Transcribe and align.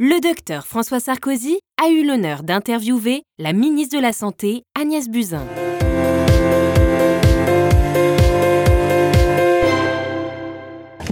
Le 0.00 0.20
docteur 0.20 0.64
François 0.64 1.00
Sarkozy 1.00 1.58
a 1.76 1.88
eu 1.88 2.06
l'honneur 2.06 2.44
d'interviewer 2.44 3.24
la 3.40 3.52
ministre 3.52 3.96
de 3.96 4.00
la 4.00 4.12
Santé, 4.12 4.62
Agnès 4.80 5.08
Buzyn. 5.08 5.44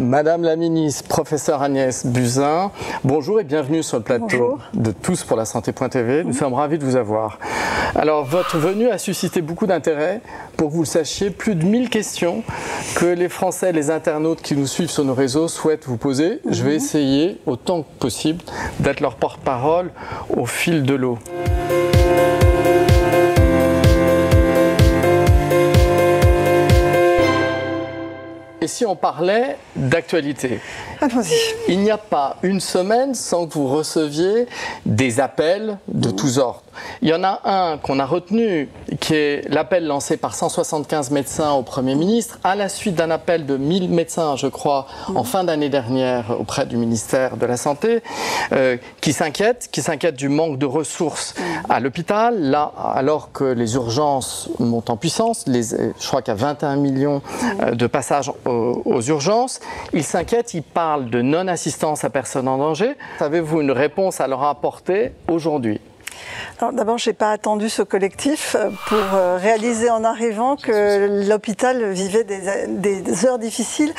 Madame 0.01 0.43
la 0.43 0.57
ministre, 0.57 1.09
professeur 1.09 1.63
Agnès 1.63 2.05
Buzyn, 2.05 2.71
bonjour 3.03 3.41
et 3.41 3.45
bienvenue 3.45 3.83
sur 3.83 3.97
le 3.97 4.03
plateau 4.03 4.59
de 4.75 4.91
Tous 4.91 5.25
pour 5.25 5.39
la 5.39 5.47
Santé.tv. 5.47 6.23
Nous 6.25 6.35
sommes 6.35 6.53
ravis 6.53 6.79
de 6.79 6.85
vous 6.85 6.97
avoir. 6.97 7.39
Alors, 7.95 8.25
votre 8.25 8.59
venue 8.59 8.91
a 8.91 8.99
suscité 8.99 9.41
beaucoup 9.41 9.67
d'intérêt. 9.67 10.21
Pour 10.57 10.69
que 10.69 10.75
vous 10.75 10.83
le 10.83 10.87
sachiez, 10.87 11.31
plus 11.31 11.55
de 11.55 11.65
1000 11.65 11.89
questions 11.89 12.43
que 12.97 13.07
les 13.07 13.31
Français, 13.31 13.73
les 13.73 13.91
internautes 13.91 14.43
qui 14.43 14.55
nous 14.55 14.67
suivent 14.67 14.91
sur 14.91 15.05
nos 15.05 15.15
réseaux 15.15 15.49
souhaitent 15.49 15.87
vous 15.87 15.97
poser. 15.97 16.41
Je 16.49 16.63
vais 16.63 16.75
essayer, 16.75 17.39
autant 17.47 17.83
que 17.83 17.99
possible, 17.99 18.43
d'être 18.81 19.01
leur 19.01 19.15
porte-parole 19.15 19.93
au 20.37 20.45
fil 20.45 20.83
de 20.83 20.95
l'eau. 20.95 21.19
Et 28.67 28.69
si 28.69 28.85
on 28.85 28.97
parlait 28.97 29.59
d'actualité 29.77 30.59
Il 31.69 31.79
n'y 31.79 31.91
a 31.93 31.99
pas 31.99 32.37
une 32.43 32.59
semaine 32.59 33.15
sans 33.15 33.47
que 33.47 33.55
vous 33.55 33.69
receviez 33.69 34.49
des 34.85 35.21
appels 35.21 35.79
de 35.87 36.11
tous 36.11 36.39
ordres. 36.39 36.65
Il 37.03 37.09
y 37.09 37.15
en 37.15 37.25
a 37.25 37.41
un 37.45 37.79
qu'on 37.79 37.99
a 37.99 38.07
retenu, 38.07 38.69
qui 39.01 39.15
est 39.15 39.49
l'appel 39.49 39.87
lancé 39.87 40.17
par 40.17 40.35
175 40.35 41.11
médecins 41.11 41.53
au 41.53 41.63
Premier 41.63 41.95
ministre, 41.95 42.39
à 42.45 42.55
la 42.55 42.69
suite 42.69 42.95
d'un 42.95 43.11
appel 43.11 43.47
de 43.47 43.57
1000 43.57 43.89
médecins, 43.91 44.37
je 44.37 44.47
crois, 44.47 44.87
en 45.15 45.25
fin 45.25 45.45
d'année 45.45 45.69
dernière 45.69 46.39
auprès 46.39 46.67
du 46.67 46.77
ministère 46.77 47.37
de 47.37 47.47
la 47.47 47.57
Santé, 47.57 48.03
euh, 48.53 48.77
qui 49.01 49.13
s'inquiètent, 49.13 49.69
qui 49.71 49.83
s'inquiètent 49.83 50.17
du 50.17 50.29
manque 50.29 50.59
de 50.59 50.67
ressources 50.67 51.35
à 51.69 51.81
l'hôpital, 51.81 52.41
là, 52.41 52.73
alors 52.95 53.33
que 53.33 53.45
les 53.45 53.75
urgences 53.75 54.49
montent 54.59 54.91
en 54.91 54.97
puissance, 54.97 55.45
les, 55.47 55.63
je 55.63 56.07
crois 56.07 56.23
qu'il 56.23 56.35
y 56.35 56.37
a 56.37 56.41
21 56.41 56.77
millions 56.77 57.23
euh, 57.63 57.73
de 57.73 57.87
passages 57.87 58.31
aux, 58.57 59.03
urgences. 59.03 59.61
Ils 59.93 60.05
s'inquiètent, 60.05 60.55
ils 60.55 60.63
parlent 60.63 61.11
de 61.11 61.23
non-assistance 61.23 62.05
à 62.05 62.11
personne 62.11 62.49
en 62.49 62.59
danger. 62.59 62.95
Avez-vous 63.21 63.61
une 63.61 63.71
réponse 63.71 64.21
à 64.21 64.27
leur 64.27 64.43
apporter 64.43 65.13
aujourd'hui? 65.29 65.81
D'abord, 66.73 66.97
je 66.97 67.11
n'ai 67.11 67.15
pas 67.15 67.33
attendu 67.33 67.69
ce 67.69 67.83
collectif 67.83 68.57
euh, 68.59 68.71
pour 68.87 68.99
euh, 69.15 69.37
réaliser 69.37 69.91
en 69.91 70.05
arrivant 70.05 70.57
que 70.57 71.29
l'hôpital 71.29 71.91
vivait 71.91 72.25
des, 72.25 73.27
heures 73.27 73.39
difficiles 73.39 73.93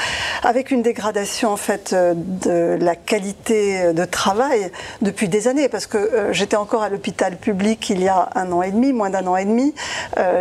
avec 0.43 0.71
une 0.71 0.81
dégradation 0.81 1.51
en 1.51 1.57
fait 1.57 1.93
euh, 1.93 2.13
de 2.15 2.83
la 2.83 2.95
qualité 2.95 3.93
de 3.93 4.05
travail 4.05 4.71
depuis 5.03 5.27
des 5.27 5.47
années. 5.47 5.69
Parce 5.69 5.85
que 5.85 6.29
j'étais 6.31 6.55
encore 6.55 6.81
à 6.81 6.89
l'hôpital 6.89 7.37
public 7.37 7.91
il 7.91 8.01
y 8.01 8.07
a 8.07 8.29
un 8.33 8.51
an 8.51 8.63
et 8.63 8.71
demi, 8.71 8.91
moins 8.91 9.11
d'un 9.11 9.27
an 9.27 9.37
et 9.37 9.45
demi. 9.45 9.75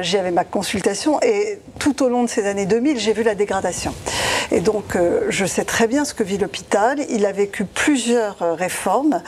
J'y 0.00 0.16
avais 0.16 0.30
ma 0.30 0.44
consultation 0.44 1.20
et 1.20 1.60
tout 1.78 2.02
au 2.02 2.08
long 2.08 2.22
de 2.22 2.28
ces 2.28 2.46
années 2.46 2.66
2000, 2.66 2.98
j'ai 2.98 3.12
vu 3.12 3.22
la 3.22 3.34
dégradation. 3.34 3.94
Et 4.52 4.60
donc, 4.60 4.96
je 5.28 5.44
sais 5.44 5.64
très 5.64 5.86
bien 5.86 6.04
ce 6.04 6.14
que 6.14 6.22
vit 6.22 6.38
l'hôpital. 6.38 6.98
Il 7.10 7.26
a 7.26 7.32
vécu 7.32 7.64
plusieurs 7.64 8.36
réformes 8.56 9.22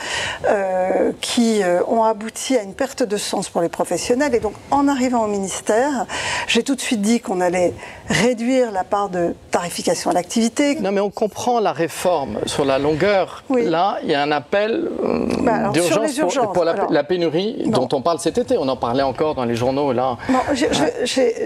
qui 1.20 1.62
ont 1.88 2.04
abouti 2.04 2.37
à 2.56 2.62
une 2.62 2.74
perte 2.74 3.02
de 3.02 3.16
sens 3.16 3.48
pour 3.48 3.60
les 3.60 3.68
professionnels. 3.68 4.34
Et 4.34 4.40
donc, 4.40 4.54
en 4.70 4.88
arrivant 4.88 5.24
au 5.24 5.26
ministère, 5.26 6.06
j'ai 6.46 6.62
tout 6.62 6.74
de 6.74 6.80
suite 6.80 7.02
dit 7.02 7.20
qu'on 7.20 7.40
allait 7.40 7.74
réduire 8.08 8.70
la 8.72 8.84
part 8.84 9.08
de 9.08 9.34
tarification 9.50 10.10
à 10.10 10.14
l'activité. 10.14 10.76
Non, 10.76 10.92
mais 10.92 11.00
on 11.00 11.10
comprend 11.10 11.60
la 11.60 11.72
réforme 11.72 12.38
sur 12.46 12.64
la 12.64 12.78
longueur. 12.78 13.44
Là, 13.50 13.98
il 14.02 14.10
y 14.10 14.14
a 14.14 14.22
un 14.22 14.30
appel 14.30 14.88
euh, 15.04 15.26
bah, 15.40 15.70
d'urgence 15.70 16.18
pour, 16.54 16.64
la, 16.64 17.04
pénurie 17.04 17.64
dont 17.66 17.88
on 17.92 18.02
parle 18.02 18.18
cet 18.20 18.38
été. 18.38 18.56
On 18.56 18.68
en 18.68 18.76
parlait 18.76 19.02
encore 19.02 19.34
dans 19.34 19.44
les 19.44 19.54
journaux. 19.54 19.92
Là. 19.92 20.16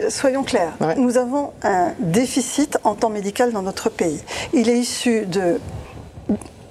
soyons 0.09 0.43
clairs. 0.43 0.73
Nous 0.97 1.17
avons 1.19 1.53
un 1.63 1.93
déficit 1.99 2.79
en 2.85 2.95
temps 2.95 3.11
médical 3.11 3.53
dans 3.53 3.63
notre 3.63 3.89
pays. 3.89 4.21
Il 4.53 4.69
est 4.69 4.79
issu 4.79 5.27
de 5.27 5.61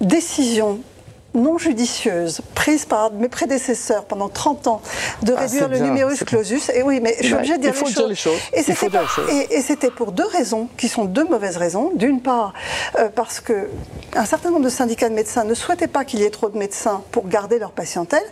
décisions 0.00 0.80
non 1.34 1.58
judicieuse 1.58 2.40
prise 2.54 2.84
par 2.84 3.12
mes 3.12 3.28
prédécesseurs 3.28 4.04
pendant 4.04 4.28
30 4.28 4.66
ans 4.66 4.82
de 5.22 5.34
ah, 5.36 5.40
réduire 5.40 5.68
le 5.68 5.78
numerus 5.78 6.22
clausus. 6.24 6.70
Et 6.74 6.82
oui, 6.82 7.00
mais 7.00 7.16
je 7.20 7.26
suis 7.26 7.34
obligée 7.34 7.56
de 7.56 7.62
dire, 7.62 7.72
les 8.08 8.14
choses. 8.14 8.38
Et 8.52 9.62
c'était 9.62 9.90
pour 9.90 10.12
deux 10.12 10.26
raisons, 10.26 10.68
qui 10.76 10.88
sont 10.88 11.04
deux 11.04 11.24
mauvaises 11.24 11.56
raisons. 11.56 11.90
D'une 11.94 12.20
part, 12.20 12.52
euh, 12.98 13.08
parce 13.14 13.40
que 13.40 13.68
un 14.14 14.24
certain 14.26 14.50
nombre 14.50 14.64
de 14.64 14.70
syndicats 14.70 15.08
de 15.08 15.14
médecins 15.14 15.44
ne 15.44 15.54
souhaitaient 15.54 15.86
pas 15.86 16.04
qu'il 16.04 16.20
y 16.20 16.24
ait 16.24 16.30
trop 16.30 16.50
de 16.50 16.58
médecins 16.58 17.02
pour 17.10 17.26
garder 17.28 17.58
leur 17.58 17.72
patientèle. 17.72 18.22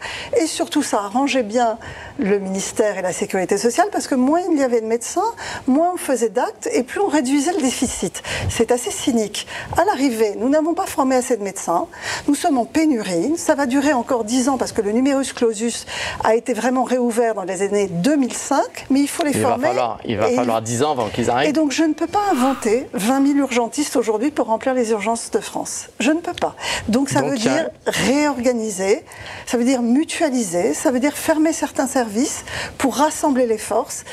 Et 0.40 0.46
surtout, 0.46 0.82
ça 0.82 0.98
arrangeait 0.98 1.42
bien 1.42 1.78
le 2.18 2.38
ministère 2.38 2.98
et 2.98 3.02
la 3.02 3.12
sécurité 3.12 3.56
sociale, 3.56 3.88
parce 3.90 4.06
que 4.06 4.14
moins 4.14 4.40
il 4.50 4.58
y 4.58 4.62
avait 4.62 4.80
de 4.80 4.86
médecins, 4.86 5.32
moins 5.66 5.92
on 5.94 5.96
faisait 5.96 6.28
d'actes, 6.28 6.68
et 6.72 6.82
plus 6.82 7.00
on 7.00 7.08
réduisait 7.08 7.52
le 7.52 7.62
déficit. 7.62 8.22
C'est 8.48 8.70
assez 8.70 8.90
cynique. 8.90 9.46
À 9.76 9.84
l'arrivée, 9.84 10.34
nous 10.36 10.48
n'avons 10.48 10.74
pas 10.74 10.86
formé 10.86 11.16
assez 11.16 11.36
de 11.36 11.42
médecins. 11.42 11.86
Nous 12.28 12.34
sommes 12.34 12.58
en 12.58 12.64
pénurie 12.64 12.89
ça 13.36 13.54
va 13.54 13.66
durer 13.66 13.92
encore 13.92 14.24
10 14.24 14.48
ans 14.48 14.58
parce 14.58 14.72
que 14.72 14.82
le 14.82 14.92
numerus 14.92 15.32
clausus 15.32 15.86
a 16.24 16.34
été 16.34 16.54
vraiment 16.54 16.84
réouvert 16.84 17.34
dans 17.34 17.44
les 17.44 17.62
années 17.62 17.88
2005, 17.88 18.86
mais 18.90 19.00
il 19.00 19.08
faut 19.08 19.24
les 19.24 19.32
former. 19.32 19.68
il 20.04 20.16
va 20.16 20.28
falloir 20.28 20.62
10 20.62 20.82
ans 20.82 20.92
avant 20.92 21.08
qu'ils 21.08 21.30
arrivent. 21.30 21.48
Et 21.48 21.52
donc 21.52 21.72
je 21.72 21.84
ne 21.84 21.92
peux 21.92 22.06
pas 22.06 22.22
inventer 22.32 22.86
20 22.94 23.26
000 23.26 23.38
urgentistes 23.38 23.96
aujourd'hui 23.96 24.30
pour 24.30 24.46
remplir 24.46 24.74
les 24.74 24.90
urgences 24.90 25.30
de 25.30 25.40
France. 25.40 25.88
Je 26.00 26.10
ne 26.10 26.20
peux 26.20 26.34
pas. 26.34 26.54
Donc 26.88 27.10
ça 27.10 27.22
veut 27.22 27.36
dire 27.36 27.68
réorganiser, 27.86 29.04
ça 29.46 29.56
veut 29.56 29.64
dire 29.64 29.82
mutualiser, 29.82 30.74
ça 30.74 30.90
veut 30.90 31.00
dire 31.00 31.16
fermer 31.16 31.52
certains 31.52 31.86
services 31.86 32.44
pour 32.78 32.96
rassembler 32.96 33.46
les 33.46 33.58
forces. 33.58 34.04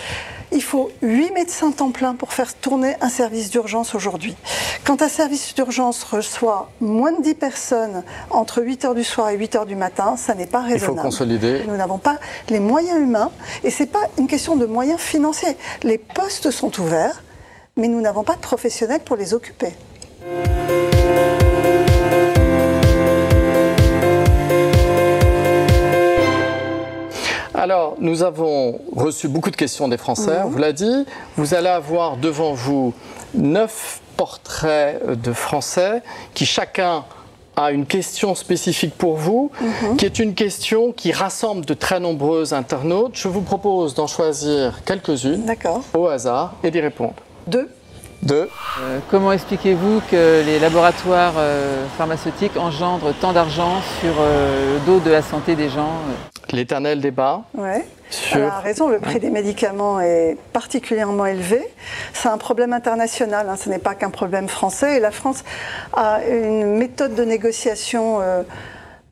Il 0.52 0.64
faut 0.64 0.90
8 1.02 1.32
médecins 1.34 1.72
temps 1.72 1.92
plein 1.92 2.16
pour 2.16 2.34
faire 2.34 2.54
tourner 2.56 2.96
un 3.02 3.10
service 3.10 3.50
d'urgence 3.50 3.96
aujourd'hui. 3.96 4.36
Quand 4.86 5.02
un 5.02 5.10
service 5.10 5.54
d'urgence 5.54 6.04
reçoit 6.04 6.70
moins 6.80 7.12
de 7.12 7.22
10 7.22 7.36
personnes 7.36 8.04
entre 8.30 8.62
8 8.62 8.86
h 8.86 8.96
du 8.96 9.04
soir 9.04 9.30
et 9.30 9.38
8 9.38 9.56
h 9.56 9.66
du 9.66 9.76
matin, 9.76 10.16
ça 10.16 10.34
n'est 10.36 10.48
pas 10.48 10.62
raisonnable. 10.62 10.94
Il 10.94 10.96
faut 10.96 11.02
consolider. 11.02 11.64
Nous 11.68 11.76
n'avons 11.76 11.98
pas 11.98 12.18
les 12.50 12.60
moyens 12.60 13.00
humains 13.00 13.32
et 13.64 13.70
ce 13.70 13.84
n'est 13.84 13.90
pas 13.90 14.04
une 14.18 14.28
question 14.28 14.56
de 14.56 14.66
moyens 14.66 15.00
financiers. 15.00 15.58
Les 15.84 15.98
postes 15.98 16.52
sont 16.52 16.80
ouverts, 16.80 17.24
mais 17.76 17.88
nous 17.88 18.00
n'avons 18.00 18.24
pas 18.24 18.36
de 18.36 18.42
professionnels 18.42 19.02
pour 19.02 19.18
les 19.18 19.34
occuper. 19.34 19.74
Alors, 27.68 27.98
nous 28.00 28.24
avons 28.24 28.80
reçu 28.96 29.28
beaucoup 29.28 29.52
de 29.52 29.58
questions 29.58 29.90
des 29.90 29.98
Français, 29.98 30.40
on 30.46 30.48
vous 30.48 30.58
l'a 30.58 30.72
dit. 30.72 31.06
Vous 31.36 31.54
allez 31.54 31.68
avoir 31.68 32.16
devant 32.16 32.54
vous 32.54 32.94
neuf 33.34 34.00
portraits 34.16 35.06
de 35.06 35.34
Français 35.34 36.02
qui 36.34 36.46
chacun 36.46 37.04
a 37.58 37.72
une 37.72 37.86
question 37.86 38.36
spécifique 38.36 38.98
pour 38.98 39.18
vous, 39.18 39.52
mhm. 39.60 39.98
qui 39.98 40.06
est 40.06 40.18
une 40.18 40.34
question 40.34 40.94
qui 40.94 41.12
rassemble 41.12 41.66
de 41.66 41.74
très 41.74 42.00
nombreux 42.00 42.54
internautes. 42.54 43.16
Je 43.16 43.28
vous 43.28 43.42
propose 43.42 43.96
d'en 43.96 44.08
choisir 44.08 44.82
quelques-unes 44.86 45.54
au 45.94 46.08
hasard 46.08 46.54
et 46.64 46.72
d'y 46.72 46.80
répondre. 46.80 47.16
Deux. 47.48 47.70
Deux. 48.24 48.50
Euh, 48.80 49.00
comment 49.12 49.34
expliquez-vous 49.34 50.02
que 50.10 50.42
les 50.46 50.58
laboratoires 50.60 51.34
euh, 51.36 51.86
pharmaceutiques 51.98 52.56
engendrent 52.56 53.14
tant 53.20 53.34
d'argent 53.34 53.82
sur 54.00 54.14
euh, 54.20 54.76
le 54.76 54.86
dos 54.86 55.00
de 55.02 55.12
la 55.12 55.22
santé 55.22 55.56
des 55.56 55.68
gens 55.68 55.92
l'éternel 56.52 57.02
débat. 57.02 57.44
Oui. 57.56 57.70
Elle 58.34 58.44
a 58.44 58.60
raison, 58.60 58.88
le 58.88 59.00
prix 59.00 59.20
des 59.20 59.30
médicaments 59.30 60.00
est 60.00 60.38
particulièrement 60.54 61.26
élevé. 61.26 61.68
C'est 62.14 62.30
un 62.30 62.38
problème 62.38 62.72
international, 62.72 63.50
hein. 63.50 63.56
ce 63.58 63.70
n'est 63.70 63.80
pas 63.80 63.96
qu'un 63.96 64.10
problème 64.10 64.48
français. 64.48 64.98
Et 64.98 65.00
la 65.00 65.12
France 65.12 65.44
a 65.94 66.22
une 66.26 66.78
méthode 66.78 67.16
de 67.16 67.24
négociation 67.24 68.20
euh, 68.22 68.44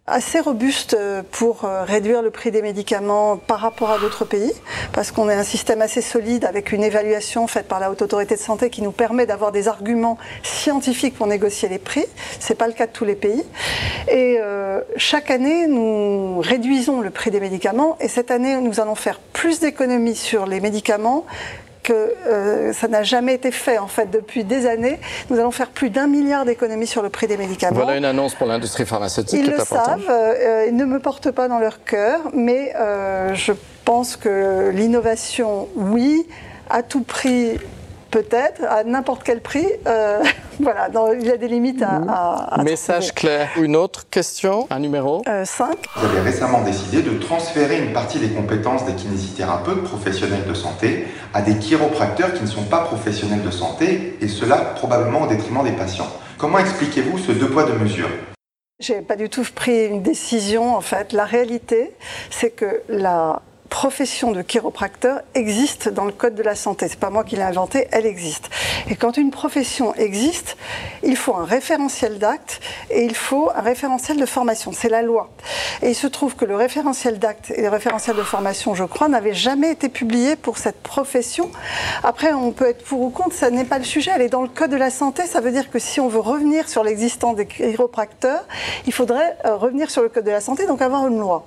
assez 0.07 0.39
robuste 0.39 0.93
euh, 0.93 1.23
pour 1.31 1.65
euh, 1.65 1.83
réduire 1.83 2.21
le 2.21 2.29
prix 2.29 2.51
des 2.51 2.61
médicaments 2.61 3.37
par 3.37 3.59
rapport 3.59 3.89
à 3.89 3.97
d'autres 3.97 4.23
pays, 4.23 4.53
parce 4.93 5.11
qu'on 5.11 5.29
est 5.29 5.33
un 5.33 5.43
système 5.43 5.81
assez 5.81 6.01
solide 6.01 6.45
avec 6.45 6.71
une 6.71 6.83
évaluation 6.83 7.47
faite 7.47 7.67
par 7.67 7.79
la 7.79 7.89
Haute 7.89 8.03
Autorité 8.03 8.35
de 8.35 8.39
Santé 8.39 8.69
qui 8.69 8.83
nous 8.83 8.91
permet 8.91 9.25
d'avoir 9.25 9.51
des 9.51 9.67
arguments 9.67 10.19
scientifiques 10.43 11.15
pour 11.15 11.25
négocier 11.25 11.69
les 11.69 11.79
prix. 11.79 12.05
Ce 12.39 12.53
n'est 12.53 12.55
pas 12.55 12.67
le 12.67 12.73
cas 12.73 12.85
de 12.85 12.91
tous 12.91 13.05
les 13.05 13.15
pays. 13.15 13.43
Et 14.07 14.37
euh, 14.39 14.81
chaque 14.95 15.31
année, 15.31 15.65
nous 15.65 16.39
réduisons 16.39 17.01
le 17.01 17.09
prix 17.09 17.31
des 17.31 17.39
médicaments, 17.39 17.97
et 17.99 18.07
cette 18.07 18.29
année, 18.29 18.57
nous 18.57 18.79
allons 18.79 18.95
faire 18.95 19.19
plus 19.33 19.59
d'économies 19.59 20.15
sur 20.15 20.45
les 20.45 20.59
médicaments 20.59 21.25
que 21.85 21.93
euh, 21.93 22.73
ça 22.73 22.87
n'a 22.87 23.03
jamais 23.03 23.35
été 23.35 23.51
fait 23.51 23.77
en 23.77 23.87
fait 23.87 24.09
depuis 24.09 24.43
des 24.43 24.65
années. 24.65 24.99
Nous 25.29 25.39
allons 25.39 25.51
faire 25.51 25.69
plus 25.69 25.91
d'un 25.91 26.07
milliard 26.07 26.43
d'économies 26.43 26.87
sur 26.87 27.03
le 27.03 27.09
prix 27.09 27.27
des 27.27 27.37
médicaments. 27.37 27.75
Voilà 27.75 27.95
une 27.95 28.05
annonce 28.05 28.33
pour 28.33 28.47
l'industrie 28.47 28.85
pharmaceutique. 28.85 29.39
Ils 29.39 29.51
le 29.51 29.59
savent, 29.59 30.09
euh, 30.09 30.65
ils 30.67 30.75
ne 30.75 30.85
me 30.85 30.99
portent 30.99 31.29
pas 31.29 31.47
dans 31.47 31.59
leur 31.59 31.83
cœur, 31.83 32.21
mais 32.33 32.73
euh, 32.75 33.35
je 33.35 33.53
pense 33.85 34.17
que 34.17 34.71
l'innovation, 34.73 35.67
oui, 35.75 36.27
à 36.71 36.81
tout 36.81 37.03
prix 37.03 37.59
peut-être, 38.15 38.63
à 38.63 38.85
n'importe 38.85 39.23
quel 39.23 39.41
prix. 39.41 39.67
Euh, 39.87 40.23
voilà, 40.61 40.87
il 41.19 41.25
y 41.25 41.31
a 41.31 41.35
des 41.35 41.49
limites 41.49 41.83
à. 41.83 42.61
Message 42.63 43.13
clair. 43.13 43.49
Une 43.57 43.75
autre 43.75 44.09
question, 44.09 44.67
un 44.69 44.79
numéro 44.79 45.21
5. 45.25 45.67
Euh, 45.67 45.73
Vous 45.97 46.05
avez 46.05 46.21
récemment 46.21 46.61
décidé 46.61 47.01
de 47.01 47.17
transférer 47.19 47.77
une 47.77 47.91
partie 47.91 48.19
des 48.19 48.29
compétences 48.29 48.85
des 48.85 48.93
kinésithérapeutes 48.93 49.83
professionnels 49.83 50.45
de 50.47 50.53
santé 50.53 51.07
à 51.33 51.41
des 51.41 51.57
chiropracteurs 51.57 52.33
qui 52.33 52.43
ne 52.43 52.47
sont 52.47 52.63
pas 52.63 52.85
professionnels 52.85 53.43
de 53.43 53.51
santé, 53.51 54.17
et 54.21 54.29
cela 54.29 54.57
probablement 54.57 55.23
au 55.23 55.27
détriment 55.27 55.65
des 55.65 55.73
patients. 55.73 56.07
Comment 56.37 56.59
expliquez-vous 56.59 57.17
ce 57.17 57.33
deux 57.33 57.49
poids, 57.49 57.65
deux 57.65 57.77
mesures? 57.77 58.09
J'ai 58.79 59.01
pas 59.01 59.17
du 59.17 59.29
tout 59.29 59.43
pris 59.53 59.87
une 59.87 60.01
décision 60.01 60.73
en 60.73 60.81
fait. 60.81 61.11
La 61.11 61.25
réalité, 61.25 61.91
c'est 62.29 62.51
que 62.51 62.81
la 62.87 63.41
profession 63.75 64.31
de 64.31 64.41
chiropracteur 64.41 65.19
existe 65.33 65.89
dans 65.89 66.05
le 66.05 66.13
code 66.13 66.33
de 66.33 66.41
la 66.41 66.55
santé. 66.55 66.87
C'est 66.87 66.97
pas 66.97 67.09
moi 67.09 67.25
qui 67.25 67.35
l'ai 67.35 67.41
inventée, 67.41 67.89
elle 67.91 68.05
existe. 68.05 68.49
Et 68.89 68.95
quand 68.95 69.17
une 69.17 69.31
profession 69.31 69.93
existe, 69.95 70.55
il 71.03 71.17
faut 71.17 71.35
un 71.35 71.43
référentiel 71.43 72.17
d'actes 72.17 72.61
et 72.89 73.03
il 73.03 73.13
faut 73.13 73.51
un 73.53 73.59
référentiel 73.59 74.15
de 74.15 74.25
formation. 74.25 74.71
C'est 74.71 74.87
la 74.87 75.01
loi. 75.01 75.29
Et 75.81 75.89
il 75.89 75.93
se 75.93 76.07
trouve 76.07 76.37
que 76.37 76.45
le 76.45 76.55
référentiel 76.55 77.19
d'actes 77.19 77.51
et 77.51 77.63
le 77.63 77.67
référentiel 77.67 78.15
de 78.15 78.23
formation, 78.23 78.75
je 78.75 78.85
crois, 78.85 79.09
n'avaient 79.09 79.33
jamais 79.33 79.71
été 79.71 79.89
publiés 79.89 80.37
pour 80.37 80.57
cette 80.57 80.81
profession. 80.81 81.51
Après, 82.01 82.31
on 82.31 82.53
peut 82.53 82.69
être 82.69 82.85
pour 82.85 83.01
ou 83.01 83.09
contre, 83.09 83.35
ça 83.35 83.49
n'est 83.49 83.65
pas 83.65 83.77
le 83.77 83.83
sujet. 83.83 84.11
Elle 84.15 84.21
est 84.21 84.29
dans 84.29 84.43
le 84.43 84.47
code 84.47 84.71
de 84.71 84.77
la 84.77 84.89
santé. 84.89 85.23
Ça 85.27 85.41
veut 85.41 85.51
dire 85.51 85.69
que 85.69 85.79
si 85.79 85.99
on 85.99 86.07
veut 86.07 86.21
revenir 86.21 86.69
sur 86.69 86.85
l'existence 86.85 87.35
des 87.35 87.45
chiropracteurs, 87.45 88.45
il 88.87 88.93
faudrait 88.93 89.35
euh, 89.43 89.57
revenir 89.57 89.91
sur 89.91 90.01
le 90.01 90.07
code 90.07 90.23
de 90.23 90.31
la 90.31 90.39
santé, 90.39 90.65
donc 90.65 90.81
avoir 90.81 91.05
une 91.07 91.19
loi. 91.19 91.45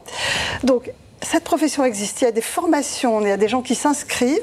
Donc, 0.63 0.91
cette 1.23 1.45
profession 1.45 1.85
existe, 1.85 2.21
il 2.21 2.25
y 2.25 2.29
a 2.29 2.33
des 2.33 2.41
formations, 2.41 3.21
il 3.21 3.29
y 3.29 3.33
a 3.33 3.37
des 3.37 3.49
gens 3.49 3.63
qui 3.63 3.75
s'inscrivent, 3.75 4.41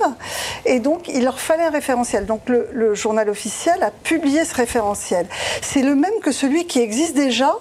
et 0.65 0.79
donc 0.79 1.07
il 1.07 1.23
leur 1.23 1.39
fallait 1.39 1.63
un 1.63 1.69
référentiel. 1.69 2.25
Donc 2.25 2.41
le, 2.47 2.67
le 2.73 2.95
journal 2.95 3.29
officiel 3.29 3.81
a 3.81 3.91
publié 3.91 4.45
ce 4.45 4.55
référentiel. 4.55 5.27
C'est 5.61 5.81
le 5.81 5.95
même 5.95 6.19
que 6.21 6.31
celui 6.31 6.65
qui 6.67 6.79
existe 6.79 7.15
déjà, 7.15 7.55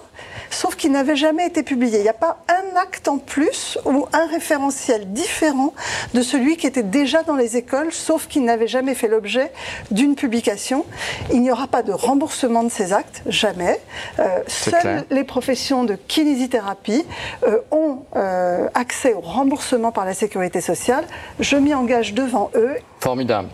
sauf 0.49 0.75
qu'il 0.75 0.91
n'avait 0.91 1.15
jamais 1.15 1.47
été 1.47 1.63
publié. 1.63 1.99
Il 1.99 2.03
n'y 2.03 2.09
a 2.09 2.13
pas 2.13 2.37
un 2.49 2.75
acte 2.79 3.07
en 3.07 3.17
plus 3.17 3.77
ou 3.85 4.07
un 4.13 4.27
référentiel 4.27 5.11
différent 5.13 5.73
de 6.13 6.21
celui 6.21 6.57
qui 6.57 6.67
était 6.67 6.83
déjà 6.83 7.23
dans 7.23 7.35
les 7.35 7.57
écoles, 7.57 7.91
sauf 7.91 8.27
qu'il 8.27 8.43
n'avait 8.43 8.67
jamais 8.67 8.95
fait 8.95 9.07
l'objet 9.07 9.51
d'une 9.91 10.15
publication. 10.15 10.85
Il 11.31 11.41
n'y 11.41 11.51
aura 11.51 11.67
pas 11.67 11.83
de 11.83 11.91
remboursement 11.91 12.63
de 12.63 12.69
ces 12.69 12.93
actes, 12.93 13.21
jamais. 13.27 13.79
Euh, 14.19 14.39
seules 14.47 15.05
les 15.09 15.23
professions 15.23 15.83
de 15.83 15.95
kinésithérapie 15.95 17.05
euh, 17.43 17.59
ont 17.71 17.99
euh, 18.15 18.67
accès 18.73 19.13
au 19.13 19.21
remboursement 19.21 19.91
par 19.91 20.05
la 20.05 20.13
sécurité 20.13 20.61
sociale. 20.61 21.05
Je 21.39 21.57
m'y 21.57 21.73
engage 21.73 22.13
devant 22.13 22.51
eux. 22.55 22.75
Formidable. 22.99 23.49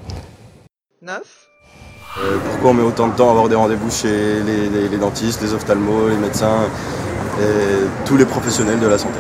Neuf 1.01 1.50
euh, 2.17 2.37
pourquoi 2.49 2.71
on 2.71 2.73
met 2.73 2.83
autant 2.83 3.07
de 3.07 3.13
temps 3.13 3.27
à 3.27 3.31
avoir 3.31 3.47
des 3.47 3.55
rendez-vous 3.55 3.89
chez 3.89 4.41
les, 4.41 4.97
dentistes, 4.97 5.41
les 5.41 5.53
ophtalmos, 5.53 6.09
les 6.09 6.17
médecins 6.17 6.67
et 7.39 8.05
tous 8.05 8.17
les 8.17 8.25
professionnels 8.25 8.79
de 8.79 8.87
la 8.87 8.97
santé? 8.97 9.19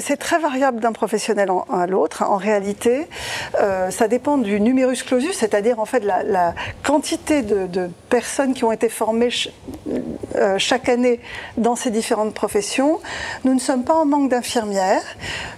C'est 0.00 0.16
très 0.16 0.38
variable 0.38 0.80
d'un 0.80 0.92
professionnel 0.92 1.50
à 1.72 1.86
l'autre. 1.86 2.22
En 2.22 2.36
réalité, 2.36 3.06
euh, 3.60 3.90
ça 3.90 4.08
dépend 4.08 4.38
du 4.38 4.60
numerus 4.60 5.02
clausus, 5.02 5.36
c'est-à-dire 5.36 5.80
en 5.80 5.84
fait 5.84 6.00
la, 6.00 6.54
quantité 6.82 7.42
de, 7.42 7.90
personnes 8.08 8.54
qui 8.54 8.64
ont 8.64 8.72
été 8.72 8.88
formées 8.88 9.28
euh, 10.36 10.58
chaque 10.58 10.88
année 10.88 11.20
dans 11.56 11.76
ces 11.76 11.90
différentes 11.90 12.34
professions. 12.34 13.00
Nous 13.44 13.54
ne 13.54 13.58
sommes 13.58 13.84
pas 13.84 13.94
en 13.94 14.04
manque 14.04 14.30
d'infirmières, 14.30 15.02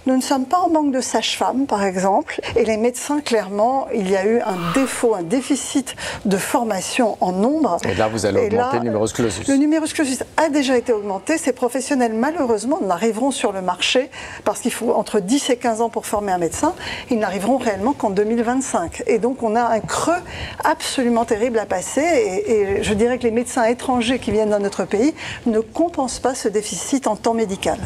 nous 0.06 0.16
ne 0.16 0.22
sommes 0.22 0.46
pas 0.46 0.58
en 0.58 0.70
manque 0.70 0.92
de 0.92 1.00
sages-femmes, 1.00 1.66
par 1.66 1.84
exemple. 1.84 2.40
Et 2.56 2.64
les 2.64 2.76
médecins, 2.76 3.20
clairement, 3.20 3.88
il 3.94 4.10
y 4.10 4.16
a 4.16 4.25
eu 4.26 4.40
un 4.40 4.72
défaut, 4.75 5.14
un 5.14 5.22
déficit 5.22 5.94
de 6.25 6.36
formation 6.36 7.16
en 7.20 7.32
nombre. 7.32 7.78
Et 7.88 7.94
là, 7.94 8.08
vous 8.08 8.26
allez 8.26 8.46
augmenter 8.46 8.78
le 8.78 8.84
numerus 8.84 9.12
clausus. 9.12 9.46
Le 9.48 9.56
numerus 9.56 9.92
clausus 9.92 10.22
a 10.36 10.48
déjà 10.48 10.76
été 10.76 10.92
augmenté. 10.92 11.38
Ces 11.38 11.52
professionnels, 11.52 12.14
malheureusement, 12.14 12.80
n'arriveront 12.80 13.30
sur 13.30 13.52
le 13.52 13.60
marché 13.60 14.10
parce 14.44 14.61
qu'il 14.61 14.73
faut 14.73 14.93
entre 14.93 15.20
10 15.20 15.50
et 15.50 15.56
15 15.56 15.81
ans 15.81 15.88
pour 15.88 16.06
former 16.06 16.32
un 16.32 16.38
médecin. 16.38 16.75
Ils 17.11 17.19
n'arriveront 17.19 17.59
réellement 17.59 17.93
qu'en 17.93 18.11
2025. 18.11 19.03
Et 19.06 19.19
donc, 19.19 19.43
on 19.43 19.56
a 19.56 19.62
un 19.62 19.81
creux 19.81 20.20
absolument 20.65 21.25
terrible 21.25 21.59
à 21.59 21.67
passer. 21.67 22.00
Et, 22.00 22.82
je 22.82 22.94
dirais 22.94 23.19
que 23.19 23.25
les 23.25 23.31
médecins 23.31 23.65
étrangers 23.65 24.19
qui 24.19 24.31
viennent 24.31 24.50
dans 24.50 24.61
notre 24.61 24.85
pays 24.85 25.15
ne 25.47 25.61
compensent 25.61 26.20
pas 26.20 26.35
ce 26.35 26.49
déficit 26.49 27.06
en 27.06 27.17
temps 27.17 27.35
médical. 27.35 27.79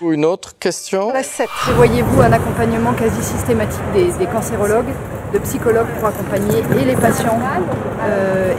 Une 0.00 0.24
autre 0.24 0.56
question? 0.58 1.12
La 1.12 1.24
7. 1.24 1.48
Prévoyez-vous 1.48 2.20
un 2.20 2.32
accompagnement 2.32 2.92
quasi 2.92 3.20
systématique 3.22 3.82
des, 3.92 4.26
cancérologues, 4.26 4.92
de 5.32 5.38
psychologues 5.40 5.88
pour 5.98 6.08
accompagner 6.08 6.62
et 6.80 6.84
les 6.84 6.94
patients 6.94 7.40
euh, 8.02 8.52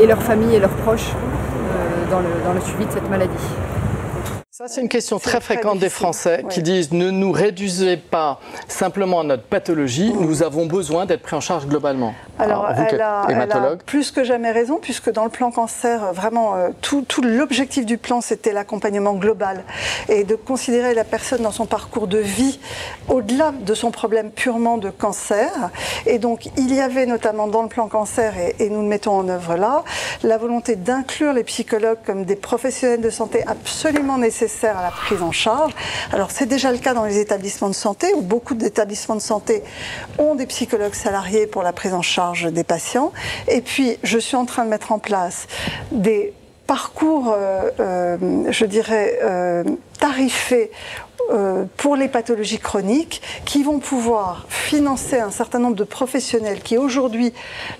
et, 0.00 0.06
leurs 0.06 0.22
familles 0.22 0.54
et 0.54 0.60
leurs 0.60 0.70
proches 0.70 1.10
euh, 1.10 2.10
dans 2.44 2.52
le 2.52 2.60
suivi 2.60 2.86
de 2.86 2.92
cette 2.92 3.10
maladie? 3.10 3.32
Ça, 4.56 4.68
c'est 4.68 4.80
une 4.80 4.88
question 4.88 5.18
très 5.18 5.42
fréquente 5.42 5.80
des 5.80 5.90
Français 5.90 6.42
qui 6.48 6.62
disent 6.62 6.90
ne 6.90 7.10
nous 7.10 7.30
réduisez 7.30 7.98
pas 7.98 8.40
simplement 8.68 9.20
à 9.20 9.22
notre 9.22 9.42
pathologie, 9.42 10.14
nous 10.14 10.42
avons 10.42 10.64
besoin 10.64 11.04
d'être 11.04 11.20
pris 11.20 11.36
en 11.36 11.42
charge 11.42 11.66
globalement. 11.66 12.14
Alors, 12.38 12.70
elle, 12.70 13.00
a, 13.02 13.76
plus 13.84 14.10
que 14.10 14.24
jamais 14.24 14.50
raison, 14.50 14.78
puisque 14.80 15.10
dans 15.10 15.24
le 15.24 15.30
plan 15.30 15.50
cancer, 15.50 16.10
vraiment, 16.14 16.54
euh, 16.54 16.68
tout, 16.80 17.02
tout 17.02 17.20
l'objectif 17.20 17.84
du 17.84 17.98
plan, 17.98 18.22
c'était 18.22 18.52
l'accompagnement 18.52 19.12
global. 19.14 19.62
Et 20.08 20.24
de 20.24 20.34
considérer 20.36 20.94
la 20.94 21.04
personne 21.04 21.42
dans 21.42 21.52
son 21.52 21.66
parcours 21.66 22.06
de 22.06 22.18
vie 22.18 22.58
au-delà 23.08 23.52
de 23.52 23.74
son 23.74 23.90
problème 23.90 24.30
purement 24.30 24.78
de 24.78 24.88
cancer. 24.88 25.50
Et 26.06 26.18
donc, 26.18 26.48
il 26.56 26.74
y 26.74 26.80
avait 26.80 27.04
notamment 27.04 27.46
dans 27.46 27.62
le 27.62 27.68
plan 27.68 27.88
cancer, 27.88 28.34
et, 28.38 28.56
et 28.58 28.70
nous 28.70 28.80
le 28.80 28.88
mettons 28.88 29.18
en 29.18 29.28
œuvre 29.28 29.56
là, 29.56 29.84
la 30.22 30.38
volonté 30.38 30.76
d'inclure 30.76 31.34
les 31.34 31.44
psychologues 31.44 31.98
comme 32.06 32.24
des 32.24 32.36
professionnels 32.36 33.02
de 33.02 33.10
santé 33.10 33.44
absolument 33.46 34.16
nécessaires 34.16 34.45
à 34.76 34.82
la 34.82 34.90
prise 34.90 35.22
en 35.22 35.32
charge. 35.32 35.72
Alors 36.12 36.30
c'est 36.30 36.46
déjà 36.46 36.72
le 36.72 36.78
cas 36.78 36.94
dans 36.94 37.04
les 37.04 37.18
établissements 37.18 37.68
de 37.68 37.74
santé 37.74 38.12
où 38.14 38.22
beaucoup 38.22 38.54
d'établissements 38.54 39.16
de 39.16 39.20
santé 39.20 39.62
ont 40.18 40.34
des 40.34 40.46
psychologues 40.46 40.94
salariés 40.94 41.46
pour 41.46 41.62
la 41.62 41.72
prise 41.72 41.94
en 41.94 42.02
charge 42.02 42.52
des 42.52 42.64
patients. 42.64 43.12
Et 43.48 43.60
puis 43.60 43.98
je 44.02 44.18
suis 44.18 44.36
en 44.36 44.44
train 44.44 44.64
de 44.64 44.70
mettre 44.70 44.92
en 44.92 44.98
place 44.98 45.46
des 45.92 46.32
parcours, 46.66 47.32
euh, 47.32 47.70
euh, 47.80 48.16
je 48.50 48.64
dirais, 48.64 49.18
euh, 49.22 49.64
tarifés 50.00 50.70
euh, 51.30 51.64
pour 51.76 51.96
les 51.96 52.08
pathologies 52.08 52.58
chroniques 52.58 53.22
qui 53.44 53.62
vont 53.62 53.78
pouvoir 53.78 54.46
financer 54.48 55.18
un 55.18 55.30
certain 55.30 55.58
nombre 55.58 55.76
de 55.76 55.84
professionnels 55.84 56.60
qui 56.60 56.78
aujourd'hui 56.78 57.32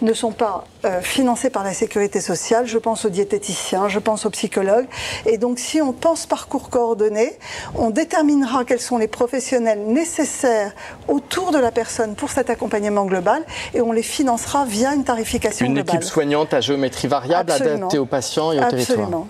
ne 0.02 0.12
sont 0.12 0.32
pas 0.32 0.64
euh, 0.84 1.00
financés 1.00 1.50
par 1.50 1.62
la 1.62 1.72
sécurité 1.72 2.20
sociale. 2.20 2.66
Je 2.66 2.78
pense 2.78 3.04
aux 3.04 3.08
diététiciens, 3.08 3.88
je 3.88 3.98
pense 3.98 4.26
aux 4.26 4.30
psychologues. 4.30 4.86
Et 5.26 5.38
donc 5.38 5.58
si 5.58 5.80
on 5.80 5.92
pense 5.92 6.26
parcours 6.26 6.70
coordonné, 6.70 7.38
on 7.76 7.90
déterminera 7.90 8.64
quels 8.64 8.80
sont 8.80 8.98
les 8.98 9.08
professionnels 9.08 9.84
nécessaires 9.86 10.72
autour 11.08 11.52
de 11.52 11.58
la 11.58 11.70
personne 11.70 12.14
pour 12.14 12.30
cet 12.30 12.50
accompagnement 12.50 13.04
global 13.04 13.44
et 13.74 13.80
on 13.80 13.92
les 13.92 14.02
financera 14.02 14.64
via 14.64 14.94
une 14.94 15.04
tarification 15.04 15.66
globale. 15.66 15.84
Une 15.84 15.94
équipe 15.96 16.04
soignante 16.04 16.52
à 16.52 16.60
géométrie 16.60 17.08
variable 17.08 17.52
adaptée 17.52 17.98
aux 17.98 18.06
patients 18.06 18.52
et 18.52 18.58
aux 18.58 18.62
Absolument. 18.62 19.28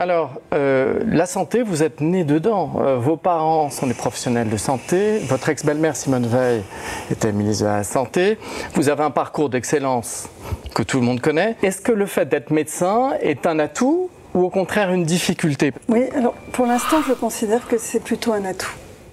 Alors, 0.00 0.40
euh, 0.54 1.00
la 1.04 1.26
santé, 1.26 1.60
vous 1.60 1.82
êtes 1.82 2.00
né 2.00 2.24
dedans. 2.24 2.72
Euh, 2.78 2.96
vos 2.96 3.18
parents 3.18 3.68
sont 3.68 3.86
des 3.86 3.92
professionnels 3.92 4.48
de 4.48 4.56
santé. 4.56 5.18
Votre 5.18 5.50
ex-belle-mère, 5.50 5.94
Simone 5.94 6.26
Veil, 6.26 6.62
était 7.10 7.30
ministre 7.32 7.64
de 7.64 7.68
la 7.68 7.84
Santé. 7.84 8.38
Vous 8.72 8.88
avez 8.88 9.02
un 9.02 9.10
parcours 9.10 9.50
d'excellence 9.50 10.30
que 10.74 10.82
tout 10.82 11.00
le 11.00 11.04
monde 11.04 11.20
connaît. 11.20 11.54
Est-ce 11.62 11.82
que 11.82 11.92
le 11.92 12.06
fait 12.06 12.26
d'être 12.26 12.50
médecin 12.50 13.10
est 13.20 13.46
un 13.46 13.58
atout 13.58 14.08
ou 14.32 14.44
au 14.44 14.48
contraire 14.48 14.90
une 14.90 15.04
difficulté? 15.04 15.70
Oui, 15.90 16.04
alors 16.16 16.32
pour 16.52 16.64
l'instant, 16.64 17.02
je 17.06 17.12
considère 17.12 17.68
que 17.68 17.76
c'est 17.76 18.00
plutôt 18.00 18.32
un 18.32 18.46
atout. 18.46 18.72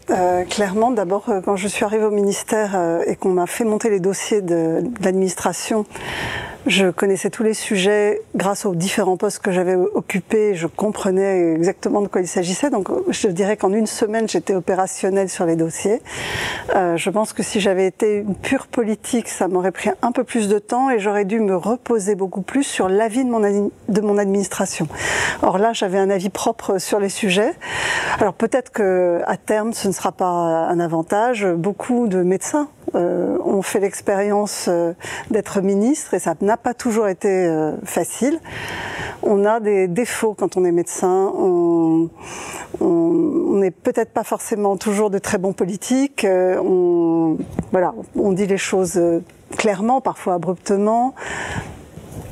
Euh, 0.10 0.46
clairement, 0.46 0.91
d'abord, 0.91 1.25
quand 1.44 1.58
je 1.58 1.67
suis 1.67 1.84
arrivée 1.84 2.06
au 2.06 2.12
ministère 2.12 3.01
et 3.06 3.17
qu'on 3.17 3.34
m'a 3.34 3.46
fait 3.46 3.65
monter 3.65 3.89
les 3.89 4.00
dossiers 4.00 4.41
de 4.41 4.84
l'administration, 5.01 5.86
je 6.68 6.90
connaissais 6.90 7.30
tous 7.30 7.44
les 7.44 7.54
sujets 7.54 8.22
grâce 8.36 8.66
aux 8.66 8.76
différents 8.76 9.16
postes 9.16 9.40
que 9.40 9.52
j'avais 9.52 9.76
occupés. 9.76 10.54
Je 10.54 10.68
comprenais 10.68 11.54
exactement 11.54 12.02
de 12.02 12.08
quoi 12.08 12.22
il 12.22 12.28
s'agissait. 12.28 12.70
Donc, 12.70 12.90
je 13.10 13.28
dirais 13.30 13.56
qu'en 13.56 13.72
une 13.72 13.88
semaine, 13.88 14.28
j'étais 14.28 14.54
opérationnelle 14.54 15.30
sur 15.30 15.46
les 15.46 15.56
dossiers. 15.56 16.02
Euh, 16.76 16.98
je 16.98 17.10
pense 17.10 17.32
que 17.32 17.42
si 17.42 17.62
j'avais 17.62 17.88
été 17.88 18.18
une 18.18 18.36
pure 18.36 18.68
politique, 18.68 19.30
ça 19.30 19.48
m'aurait 19.48 19.72
pris 19.72 19.90
un 20.02 20.12
peu 20.12 20.24
plus 20.24 20.50
de 20.50 20.60
temps 20.60 20.90
et 20.90 21.00
j'aurais 21.00 21.26
dû 21.26 21.40
me 21.40 21.56
reposer 21.56 22.16
beaucoup 22.16 22.42
plus 22.42 22.64
sur 22.64 22.90
l'avis 22.90 23.24
de 23.24 23.30
mon, 23.30 23.40
de 23.40 24.02
mon 24.02 24.18
administration. 24.18 24.88
Or 25.42 25.58
là, 25.60 25.72
j'avais 25.74 25.98
un 25.98 26.10
avis 26.10 26.30
propre 26.30 26.80
sur 26.80 27.00
les 27.00 27.10
sujets. 27.10 27.54
Alors 28.20 28.34
peut-être 28.34 28.72
que 28.72 29.22
à 29.26 29.38
terme, 29.38 29.72
ce 29.74 29.88
ne 29.88 29.94
sera 29.94 30.12
pas 30.12 30.26
un 30.26 30.80
avantage. 30.80 31.46
Beaucoup 31.46 32.08
de 32.08 32.24
médecins 32.24 32.68
euh, 32.96 33.38
ont 33.44 33.62
fait 33.62 33.79
l'expérience 33.79 34.67
euh, 34.70 34.94
d'être 35.32 35.62
ministre 35.62 36.13
et 36.13 36.20
ça 36.20 36.36
n'a 36.41 36.58
pas 36.58 36.74
toujours 36.74 37.08
été 37.08 37.27
euh, 37.27 37.74
facile. 37.84 38.39
on 39.24 39.46
a 39.46 39.60
des 39.60 39.88
défauts 39.88 40.34
quand 40.34 40.58
on 40.58 40.65
est 40.65 40.72
médecin. 40.72 41.32
On 41.36 42.10
n'est 42.79 43.72
peut-être 43.72 44.13
pas 44.13 44.24
forcément 44.24 44.77
toujours 44.77 45.10
de 45.10 45.17
très 45.17 45.38
bons 45.38 45.53
politiques. 45.53 46.24
Euh, 46.24 46.62
on, 46.62 47.38
voilà, 47.72 47.94
on 48.15 48.32
dit 48.32 48.48
les 48.48 48.58
choses 48.58 49.01
clairement, 49.58 50.01
parfois 50.01 50.36
abruptement. 50.36 51.13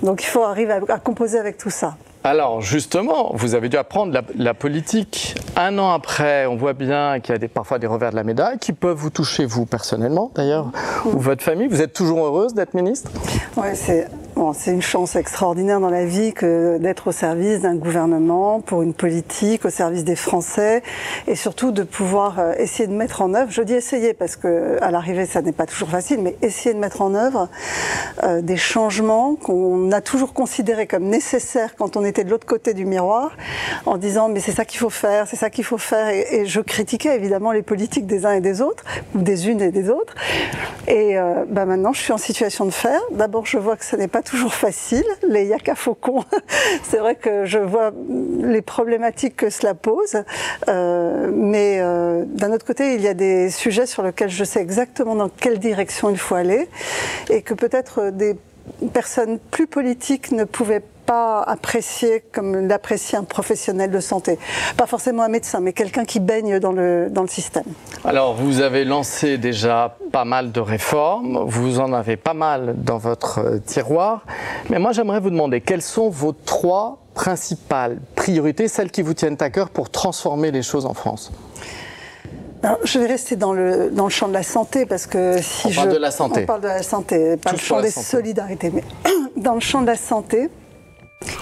Donc 0.03 0.23
il 0.23 0.27
faut 0.27 0.43
arriver 0.43 0.73
à 0.89 0.99
composer 0.99 1.39
avec 1.39 1.57
tout 1.57 1.69
ça. 1.69 1.97
Alors 2.25 2.59
justement, 2.59 3.29
vous 3.35 3.53
avez 3.53 3.69
dû 3.69 3.77
apprendre 3.77 4.19
la, 4.35 4.53
politique. 4.55 5.35
Un 5.55 5.77
an 5.77 5.91
après, 5.91 6.47
on 6.47 6.55
voit 6.55 6.73
bien 6.73 7.19
qu'il 7.19 7.39
y 7.39 7.45
a 7.45 7.47
parfois 7.47 7.77
des 7.77 7.85
revers 7.85 8.09
de 8.09 8.15
la 8.15 8.23
médaille 8.23 8.57
qui 8.57 8.73
peuvent 8.73 8.97
vous 8.97 9.11
toucher 9.11 9.45
vous 9.45 9.67
personnellement 9.67 10.31
d'ailleurs, 10.33 10.71
ou 11.05 11.19
votre 11.19 11.43
famille. 11.43 11.67
Vous 11.67 11.83
êtes 11.83 11.93
toujours 11.93 12.25
heureuse 12.25 12.55
d'être 12.55 12.73
ministre? 12.73 13.11
Oui, 13.57 13.67
c'est 13.75 14.07
c'est 14.53 14.71
une 14.71 14.81
chance 14.81 15.15
extraordinaire 15.15 15.79
dans 15.79 15.89
la 15.89 16.05
vie 16.05 16.33
que 16.33 16.77
d'être 16.77 17.07
au 17.07 17.11
service 17.11 17.61
d'un 17.61 17.75
gouvernement, 17.75 18.59
pour 18.59 18.81
une 18.81 18.93
politique, 18.93 19.65
au 19.65 19.69
service 19.69 20.03
des 20.03 20.15
Français, 20.15 20.83
et 21.27 21.35
surtout 21.35 21.71
de 21.71 21.83
pouvoir 21.83 22.39
euh, 22.39 22.53
essayer 22.57 22.87
de 22.87 22.93
mettre 22.93 23.21
en 23.21 23.33
œuvre. 23.33 23.51
Je 23.51 23.61
dis 23.61 23.73
essayer 23.73 24.13
parce 24.13 24.35
que 24.35 24.77
à 24.81 24.91
l'arrivée 24.91 25.25
ça 25.25 25.41
n'est 25.41 25.51
pas 25.51 25.65
toujours 25.65 25.89
facile, 25.89 26.21
mais 26.21 26.35
essayer 26.41 26.73
de 26.73 26.79
mettre 26.79 27.01
en 27.01 27.13
œuvre 27.15 27.49
euh, 28.23 28.41
des 28.41 28.57
changements 28.57 29.35
qu'on 29.35 29.91
a 29.91 30.01
toujours 30.01 30.33
considérés 30.33 30.87
comme 30.87 31.05
nécessaires 31.05 31.75
quand 31.75 31.95
on 31.95 32.03
était 32.03 32.23
de 32.23 32.29
l'autre 32.29 32.47
côté 32.47 32.73
du 32.73 32.85
miroir, 32.85 33.31
en 33.85 33.97
disant 33.97 34.29
mais 34.29 34.41
c'est 34.41 34.51
ça 34.51 34.65
qu'il 34.65 34.79
faut 34.79 34.89
faire, 34.89 35.27
c'est 35.27 35.37
ça 35.37 35.49
qu'il 35.49 35.63
faut 35.63 35.77
faire, 35.77 36.09
et, 36.09 36.45
je 36.45 36.59
critiquais 36.59 37.15
évidemment 37.15 37.51
les 37.51 37.61
politiques 37.61 38.05
des 38.05 38.25
uns 38.25 38.33
et 38.33 38.41
des 38.41 38.61
autres, 38.61 38.83
ou 39.15 39.21
des 39.21 39.49
unes 39.49 39.61
et 39.61 39.71
des 39.71 39.89
autres, 39.89 40.13
et 40.87 41.17
euh, 41.17 41.45
bah 41.47 41.65
maintenant 41.65 41.93
je 41.93 42.01
suis 42.01 42.13
en 42.13 42.17
situation 42.17 42.65
de 42.65 42.71
faire. 42.71 42.99
D'abord 43.11 43.45
je 43.45 43.57
vois 43.57 43.77
que 43.77 43.85
ce 43.85 43.95
n'est 43.95 44.07
pas 44.07 44.21
toujours 44.25 44.53
facile, 44.53 45.05
les 45.27 45.45
yaka 45.45 45.75
faucons. 45.75 46.23
c'est 46.83 46.97
vrai 46.97 47.15
que 47.15 47.45
je 47.45 47.59
vois 47.59 47.91
les 48.41 48.61
problématiques 48.61 49.37
que 49.37 49.49
cela 49.49 49.73
pose, 49.73 50.23
euh, 50.67 51.31
mais 51.33 51.79
euh, 51.79 52.25
d'un 52.25 52.51
autre 52.51 52.65
côté, 52.65 52.95
il 52.95 53.01
y 53.01 53.07
a 53.07 53.13
des 53.13 53.49
sujets 53.49 53.85
sur 53.85 54.03
lesquels 54.03 54.29
je 54.29 54.43
sais 54.43 54.59
exactement 54.59 55.15
dans 55.15 55.29
quelle 55.29 55.59
direction 55.59 56.09
il 56.09 56.17
faut 56.17 56.35
aller, 56.35 56.67
et 57.29 57.41
que 57.41 57.53
peut-être 57.53 58.09
des 58.09 58.35
personnes 58.93 59.39
plus 59.39 59.67
politiques 59.67 60.31
ne 60.31 60.43
pouvaient 60.43 60.83
pas 61.05 61.41
apprécié 61.41 62.23
comme 62.31 62.67
l'apprécie 62.67 63.15
un 63.15 63.23
professionnel 63.23 63.91
de 63.91 63.99
santé. 63.99 64.37
Pas 64.77 64.85
forcément 64.85 65.23
un 65.23 65.29
médecin, 65.29 65.59
mais 65.59 65.73
quelqu'un 65.73 66.05
qui 66.05 66.19
baigne 66.19 66.59
dans 66.59 66.71
le, 66.71 67.09
dans 67.09 67.21
le 67.21 67.27
système. 67.27 67.65
Alors, 68.03 68.35
vous 68.35 68.61
avez 68.61 68.85
lancé 68.85 69.37
déjà 69.37 69.97
pas 70.11 70.25
mal 70.25 70.51
de 70.51 70.59
réformes, 70.59 71.43
vous 71.45 71.79
en 71.79 71.93
avez 71.93 72.17
pas 72.17 72.33
mal 72.33 72.75
dans 72.77 72.97
votre 72.97 73.39
euh, 73.39 73.59
tiroir, 73.59 74.25
mais 74.69 74.79
moi 74.79 74.91
j'aimerais 74.91 75.19
vous 75.19 75.29
demander 75.29 75.61
quelles 75.61 75.81
sont 75.81 76.09
vos 76.09 76.31
trois 76.31 76.99
principales 77.13 77.99
priorités, 78.15 78.67
celles 78.67 78.91
qui 78.91 79.01
vous 79.01 79.13
tiennent 79.13 79.37
à 79.39 79.49
cœur 79.49 79.69
pour 79.69 79.89
transformer 79.89 80.51
les 80.51 80.61
choses 80.61 80.85
en 80.85 80.93
France? 80.93 81.31
Je 82.83 82.99
vais 82.99 83.05
rester 83.05 83.35
dans 83.35 83.53
le, 83.53 83.91
dans 83.91 84.05
le 84.05 84.09
champ 84.09 84.27
de 84.27 84.33
la 84.33 84.43
santé 84.43 84.85
parce 84.85 85.05
que 85.05 85.37
si 85.41 85.67
on 85.67 85.69
je. 85.69 85.75
Parle 85.75 85.93
de 85.93 85.97
la 85.97 86.11
santé. 86.11 86.41
On 86.43 86.45
parle 86.45 86.61
de 86.61 86.67
la 86.67 86.83
santé, 86.83 87.37
pas 87.37 87.51
le 87.51 87.57
champ 87.57 87.81
des 87.81 87.91
solidarités. 87.91 88.71
Mais 88.73 88.83
dans 89.37 89.53
le 89.53 89.59
champ 89.59 89.81
de 89.81 89.87
la 89.87 89.95
santé, 89.95 90.49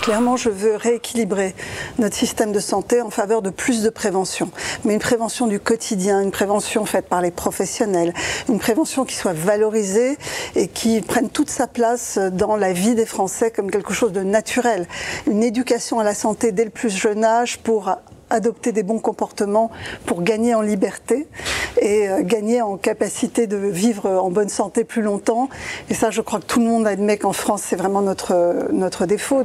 Clairement, 0.03 0.35
je 0.35 0.49
veux 0.49 0.75
rééquilibrer 0.75 1.55
notre 1.97 2.15
système 2.15 2.51
de 2.51 2.59
santé 2.59 3.01
en 3.01 3.09
faveur 3.09 3.41
de 3.41 3.49
plus 3.49 3.83
de 3.83 3.89
prévention. 3.89 4.51
Mais 4.83 4.93
une 4.93 4.99
prévention 4.99 5.47
du 5.47 5.61
quotidien, 5.61 6.21
une 6.21 6.31
prévention 6.31 6.85
faite 6.85 7.07
par 7.07 7.21
les 7.21 7.31
professionnels, 7.31 8.13
une 8.49 8.59
prévention 8.59 9.05
qui 9.05 9.15
soit 9.15 9.31
valorisée 9.31 10.17
et 10.55 10.67
qui 10.67 11.01
prenne 11.01 11.29
toute 11.29 11.49
sa 11.49 11.67
place 11.67 12.17
dans 12.17 12.57
la 12.57 12.73
vie 12.73 12.95
des 12.95 13.05
Français 13.05 13.49
comme 13.49 13.71
quelque 13.71 13.93
chose 13.93 14.11
de 14.11 14.23
naturel. 14.23 14.87
Une 15.25 15.41
éducation 15.41 15.99
à 15.99 16.03
la 16.03 16.13
santé 16.13 16.51
dès 16.51 16.65
le 16.65 16.69
plus 16.69 16.89
jeune 16.89 17.23
âge 17.23 17.59
pour 17.59 17.95
adopter 18.33 18.71
des 18.71 18.83
bons 18.83 18.99
comportements 18.99 19.71
pour 20.05 20.23
gagner 20.23 20.55
en 20.55 20.61
liberté 20.61 21.27
et 21.81 22.09
euh, 22.09 22.21
gagner 22.23 22.61
en 22.61 22.77
capacité 22.77 23.47
de 23.47 23.57
vivre 23.57 24.09
en 24.09 24.29
bonne 24.29 24.49
santé 24.49 24.83
plus 24.83 25.01
longtemps. 25.01 25.49
Et 25.89 25.93
ça, 25.93 26.09
je 26.09 26.21
crois 26.21 26.39
que 26.39 26.45
tout 26.45 26.59
le 26.59 26.65
monde 26.65 26.87
admet 26.87 27.17
qu'en 27.17 27.33
France, 27.33 27.63
c'est 27.63 27.75
vraiment 27.75 28.01
notre, 28.01 28.67
notre 28.71 29.05
défaut. 29.05 29.43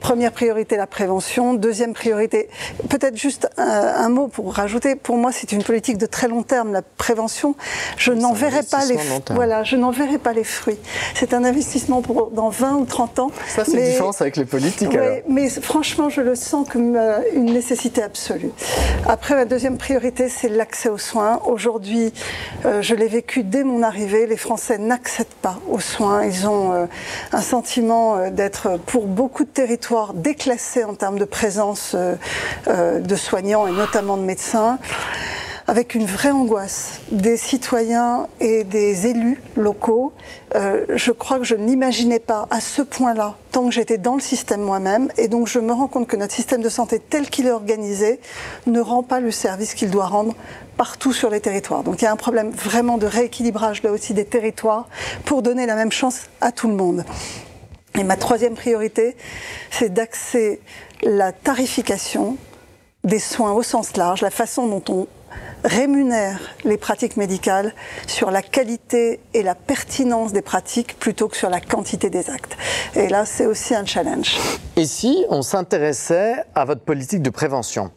Première 0.00 0.32
priorité, 0.32 0.76
la 0.76 0.86
prévention. 0.86 1.54
Deuxième 1.54 1.92
priorité, 1.92 2.48
peut-être 2.88 3.16
juste 3.16 3.48
un, 3.58 4.08
mot 4.08 4.28
pour 4.28 4.54
rajouter. 4.54 4.96
Pour 4.96 5.16
moi, 5.16 5.30
c'est 5.32 5.52
une 5.52 5.62
politique 5.62 5.98
de 5.98 6.06
très 6.06 6.26
long 6.26 6.42
terme. 6.42 6.72
La 6.72 6.82
prévention, 6.82 7.54
je 7.96 8.12
n'en 8.12 8.32
verrai 8.32 8.62
pas 8.62 8.84
les 8.86 8.96
voilà, 9.30 9.62
je 9.62 9.76
n'en 9.76 9.90
verrai 9.90 10.18
pas 10.18 10.32
les 10.32 10.44
fruits. 10.44 10.78
C'est 11.14 11.34
un 11.34 11.44
investissement 11.44 12.02
pour 12.02 12.30
dans 12.30 12.48
20 12.48 12.76
ou 12.76 12.84
30 12.84 13.18
ans. 13.18 13.30
Ça, 13.48 13.64
c'est 13.64 13.72
une 13.72 13.84
différence 13.84 14.20
avec 14.20 14.36
les 14.36 14.44
politiques. 14.44 14.96
mais 15.28 15.48
franchement, 15.48 16.08
je 16.08 16.20
le 16.20 16.34
sens 16.34 16.68
comme 16.68 16.96
euh, 16.96 17.20
une 17.34 17.52
nécessité 17.52 18.02
absolue. 18.02 18.50
Après, 19.06 19.34
la 19.34 19.44
deuxième 19.44 19.78
priorité, 19.78 20.28
c'est 20.28 20.48
l'accès 20.48 20.88
aux 20.88 20.98
soins. 20.98 21.40
Aujourd'hui, 21.46 22.12
euh, 22.64 22.82
je 22.82 22.94
l'ai 22.94 23.08
vécu 23.08 23.42
dès 23.42 23.64
mon 23.64 23.82
arrivée. 23.82 24.26
Les 24.26 24.36
Français 24.36 24.78
n'accèdent 24.78 25.26
pas 25.42 25.58
aux 25.68 25.80
soins. 25.80 26.24
Ils 26.24 26.46
ont 26.48 26.72
euh, 26.72 26.86
un 27.32 27.40
sentiment 27.40 28.30
d'être, 28.30 28.78
pour 28.86 29.06
beaucoup 29.06 29.44
de 29.44 29.50
territoires, 29.50 29.89
déclassé 30.14 30.84
en 30.84 30.94
termes 30.94 31.18
de 31.18 31.24
présence 31.24 31.92
euh, 31.94 32.14
euh, 32.68 33.00
de 33.00 33.16
soignants 33.16 33.66
et 33.66 33.72
notamment 33.72 34.16
de 34.16 34.22
médecins 34.22 34.78
avec 35.66 35.94
une 35.94 36.04
vraie 36.04 36.32
angoisse 36.32 37.00
des 37.12 37.36
citoyens 37.36 38.26
et 38.40 38.64
des 38.64 39.06
élus 39.06 39.40
locaux. 39.56 40.12
Euh, 40.56 40.84
je 40.96 41.12
crois 41.12 41.38
que 41.38 41.44
je 41.44 41.54
n'imaginais 41.54 42.18
pas 42.18 42.48
à 42.50 42.60
ce 42.60 42.82
point-là, 42.82 43.36
tant 43.52 43.66
que 43.66 43.70
j'étais 43.70 43.96
dans 43.96 44.16
le 44.16 44.20
système 44.20 44.62
moi-même, 44.62 45.10
et 45.16 45.28
donc 45.28 45.46
je 45.46 45.60
me 45.60 45.72
rends 45.72 45.86
compte 45.86 46.08
que 46.08 46.16
notre 46.16 46.34
système 46.34 46.60
de 46.60 46.68
santé 46.68 46.98
tel 46.98 47.30
qu'il 47.30 47.46
est 47.46 47.52
organisé 47.52 48.18
ne 48.66 48.80
rend 48.80 49.04
pas 49.04 49.20
le 49.20 49.30
service 49.30 49.74
qu'il 49.74 49.90
doit 49.90 50.06
rendre 50.06 50.34
partout 50.76 51.12
sur 51.12 51.30
les 51.30 51.40
territoires. 51.40 51.84
Donc 51.84 52.02
il 52.02 52.04
y 52.04 52.08
a 52.08 52.12
un 52.12 52.16
problème 52.16 52.50
vraiment 52.50 52.98
de 52.98 53.06
rééquilibrage 53.06 53.84
là 53.84 53.92
aussi 53.92 54.12
des 54.12 54.24
territoires 54.24 54.88
pour 55.24 55.40
donner 55.40 55.66
la 55.66 55.76
même 55.76 55.92
chance 55.92 56.22
à 56.40 56.50
tout 56.50 56.66
le 56.66 56.74
monde. 56.74 57.04
Et 57.98 58.04
ma 58.04 58.16
troisième 58.16 58.54
priorité, 58.54 59.16
c'est 59.70 59.92
d'axer 59.92 60.60
la 61.02 61.32
tarification 61.32 62.36
des 63.04 63.18
soins 63.18 63.52
au 63.52 63.62
sens 63.62 63.96
large, 63.96 64.20
la 64.20 64.30
façon 64.30 64.66
dont 64.66 64.82
on 64.88 65.06
rémunère 65.64 66.38
les 66.64 66.76
pratiques 66.76 67.16
médicales 67.16 67.74
sur 68.06 68.30
la 68.30 68.42
qualité 68.42 69.20
et 69.34 69.42
la 69.42 69.54
pertinence 69.54 70.32
des 70.32 70.42
pratiques 70.42 70.98
plutôt 70.98 71.28
que 71.28 71.36
sur 71.36 71.50
la 71.50 71.60
quantité 71.60 72.10
des 72.10 72.30
actes. 72.30 72.56
Et 72.94 73.08
là, 73.08 73.24
c'est 73.26 73.46
aussi 73.46 73.74
un 73.74 73.84
challenge. 73.84 74.36
Et 74.76 74.86
si 74.86 75.24
on 75.28 75.42
s'intéressait 75.42 76.44
à 76.54 76.64
votre 76.64 76.82
politique 76.82 77.22
de 77.22 77.30
prévention? 77.30 77.90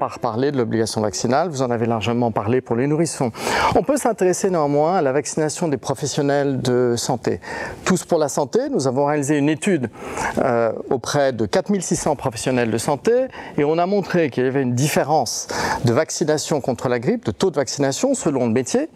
Pas 0.00 0.08
reparler 0.08 0.50
de 0.50 0.56
l'obligation 0.56 1.02
vaccinale, 1.02 1.50
vous 1.50 1.60
en 1.60 1.70
avez 1.70 1.84
largement 1.84 2.30
parlé 2.30 2.62
pour 2.62 2.74
les 2.74 2.86
nourrissons. 2.86 3.32
On 3.74 3.82
peut 3.82 3.98
s'intéresser 3.98 4.48
néanmoins 4.48 4.96
à 4.96 5.02
la 5.02 5.12
vaccination 5.12 5.68
des 5.68 5.76
professionnels 5.76 6.62
de 6.62 6.94
santé. 6.96 7.38
Tous 7.84 8.04
pour 8.04 8.18
la 8.18 8.30
santé, 8.30 8.60
nous 8.70 8.86
avons 8.86 9.04
réalisé 9.04 9.36
une 9.36 9.50
étude 9.50 9.90
euh, 10.38 10.72
auprès 10.88 11.34
de 11.34 11.44
4600 11.44 12.16
professionnels 12.16 12.70
de 12.70 12.78
santé 12.78 13.12
et 13.58 13.64
on 13.64 13.76
a 13.76 13.84
montré 13.84 14.30
qu'il 14.30 14.44
y 14.44 14.46
avait 14.46 14.62
une 14.62 14.74
différence 14.74 15.48
de 15.84 15.92
vaccination 15.92 16.62
contre 16.62 16.88
la 16.88 16.98
grippe, 16.98 17.26
de 17.26 17.30
taux 17.30 17.50
de 17.50 17.56
vaccination 17.56 18.14
selon 18.14 18.46
le 18.46 18.52
métier. 18.52 18.88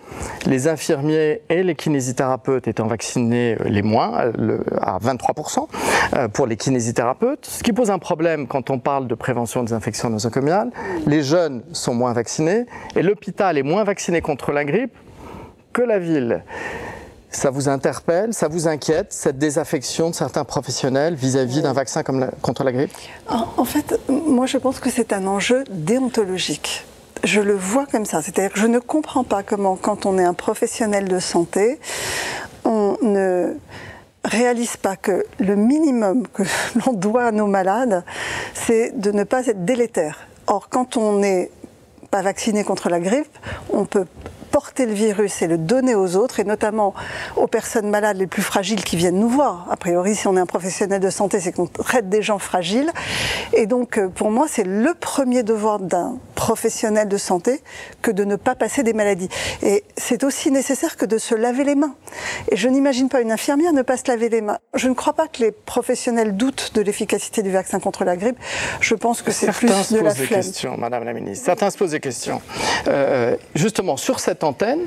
Les 0.47 0.69
infirmiers 0.69 1.43
et 1.51 1.63
les 1.63 1.75
kinésithérapeutes 1.75 2.67
étant 2.67 2.87
vaccinés 2.87 3.59
les 3.67 3.83
moins, 3.83 4.33
à 4.81 4.99
23% 5.01 5.59
euh, 5.59 5.63
pour 6.33 6.47
les 6.47 6.57
kinésithérapeutes, 6.57 7.47
ce 7.47 7.63
qui 7.63 7.73
pose 7.73 7.91
un 7.91 7.99
problème 7.99 8.47
quand 8.47 8.71
on 8.71 8.79
parle 8.79 9.07
de 9.07 9.15
prévention 9.15 9.63
des 9.63 9.73
infections 9.73 10.11
nosocomiales 10.11 10.71
les 11.07 11.23
jeunes 11.23 11.63
sont 11.73 11.95
moins 11.95 12.13
vaccinés 12.13 12.67
et 12.97 13.03
l'hôpital 13.03 13.59
est 13.59 13.63
moins 13.63 13.85
vacciné 13.85 14.21
contre 14.21 14.53
la 14.53 14.65
grippe 14.65 14.95
que 15.73 15.83
la 15.83 15.99
ville. 15.99 16.45
Ça 17.31 17.51
vous 17.51 17.69
interpelle, 17.69 18.33
ça 18.33 18.47
vous 18.47 18.69
inquiète, 18.69 19.13
cette 19.13 19.39
désaffection 19.39 20.11
de 20.11 20.15
certains 20.15 20.45
professionnels 20.45 21.15
vis-à-vis 21.15 21.63
d'un 21.63 21.73
vaccin 21.73 22.05
comme 22.05 22.31
contre 22.43 22.63
la 22.63 22.71
grippe? 22.71 22.93
En, 23.29 23.65
fait, 23.65 23.99
moi 24.09 24.47
je 24.47 24.57
pense 24.59 24.79
que 24.79 24.89
c'est 24.89 25.13
un 25.13 25.27
enjeu 25.27 25.65
déontologique. 25.71 26.85
Je 27.25 27.41
le 27.41 27.55
vois 27.55 27.87
comme 27.87 28.05
ça, 28.05 28.23
c'est-à-dire 28.23 28.53
que 28.53 28.61
je 28.61 28.67
ne 28.67 28.79
comprends 28.79 29.25
pas 29.25 29.43
comment, 29.43 29.77
quand 29.77 30.07
on 30.07 30.19
est 30.19 30.25
un 30.25 30.35
professionnel 30.35 31.09
de 31.09 31.19
santé, 31.19 31.81
on 32.65 32.97
ne 33.03 33.55
réalise 34.25 34.77
pas 34.77 34.97
que 34.97 35.25
le 35.39 35.57
minimum 35.57 36.27
que 36.29 36.43
l'on 36.87 36.93
doit 36.93 37.25
à 37.25 37.33
nos 37.33 37.47
malades, 37.47 38.05
c'est 38.55 38.99
de 38.99 39.11
ne 39.13 39.25
pas 39.25 39.47
être 39.47 39.65
délétère. 39.65 40.27
Or, 40.47 40.69
quand 40.69 40.97
on 40.97 41.19
n'est 41.19 41.51
pas 42.11 42.23
vacciné 42.23 42.65
contre 42.65 42.89
la 42.89 43.01
grippe, 43.01 43.37
on 43.71 43.87
peut 43.87 44.07
porter 44.55 44.87
le 44.87 44.93
virus 44.93 45.43
et 45.43 45.49
le 45.49 45.59
donner 45.59 45.97
aux 45.97 46.15
autres, 46.15 46.39
et 46.39 46.45
notamment 46.45 46.95
aux 47.35 47.49
personnes 47.49 47.91
malades 47.91 48.19
les 48.19 48.29
plus 48.29 48.41
fragiles 48.41 48.85
qui 48.85 48.95
viennent 48.95 49.19
nous 49.19 49.29
voir. 49.29 49.67
A 49.69 49.77
priori, 49.77 50.15
si 50.15 50.29
on 50.29 50.37
est 50.37 50.41
un 50.41 50.47
professionnel 50.47 51.01
de 51.01 51.11
santé, 51.11 51.41
c'est 51.41 51.51
qu'on 51.51 51.67
traite 51.67 52.09
des 52.09 52.23
gens 52.23 52.39
fragiles. 52.39 52.93
Et 53.53 53.67
donc, 53.67 53.99
euh, 53.99 54.07
pour 54.07 54.31
moi, 54.31 54.47
c'est 54.49 54.63
le 54.63 54.95
premier 54.95 55.43
devoir 55.43 55.81
d'un 55.81 56.19
professionnel 56.37 57.09
de 57.09 57.17
santé 57.17 57.63
que 58.01 58.13
de 58.13 58.23
ne 58.23 58.37
pas 58.37 58.55
passer 58.55 58.85
des 58.85 58.93
maladies. 58.93 59.29
Et 59.65 59.83
c'est 59.97 60.23
aussi 60.23 60.53
nécessaire 60.53 60.97
que 60.97 61.05
de 61.05 61.19
se 61.19 61.35
laver 61.35 61.65
les 61.65 61.75
mains. 61.75 61.97
Et 62.53 62.57
je 62.57 62.69
n'imagine 62.69 63.09
pas 63.09 63.23
une 63.23 63.33
infirmière 63.33 63.73
ne 63.73 63.83
pas 63.83 63.97
se 63.97 64.05
laver 64.07 64.29
les 64.29 64.41
mains. 64.41 64.59
Je 64.75 64.89
ne 64.89 64.95
crois 64.95 65.15
pas 65.15 65.27
que 65.27 65.43
les 65.43 65.51
professionnels 65.51 66.37
doutent 66.37 66.71
de 66.75 66.81
l'efficacité 66.81 67.43
du 67.43 67.51
vaccin 67.51 67.81
contre 67.81 68.05
la 68.05 68.17
grippe. 68.17 68.39
Je 68.81 68.95
pense 68.95 69.21
que 69.21 69.33
c'est 69.33 69.51
plus 69.51 69.67
de 69.67 69.99
la 69.99 70.15
flemme. 70.15 70.29
Des 70.29 70.29
questions, 70.29 70.77
Madame 70.77 71.03
la 71.03 71.13
Ministre. 71.13 71.45
Certains 71.45 71.71
se 71.71 71.79
posent 71.79 71.91
des 71.91 71.99
questions. 71.99 72.41
Euh, 72.87 73.37
justement, 73.57 73.97
sur 73.97 74.21
cette 74.21 74.44
antenne, 74.45 74.81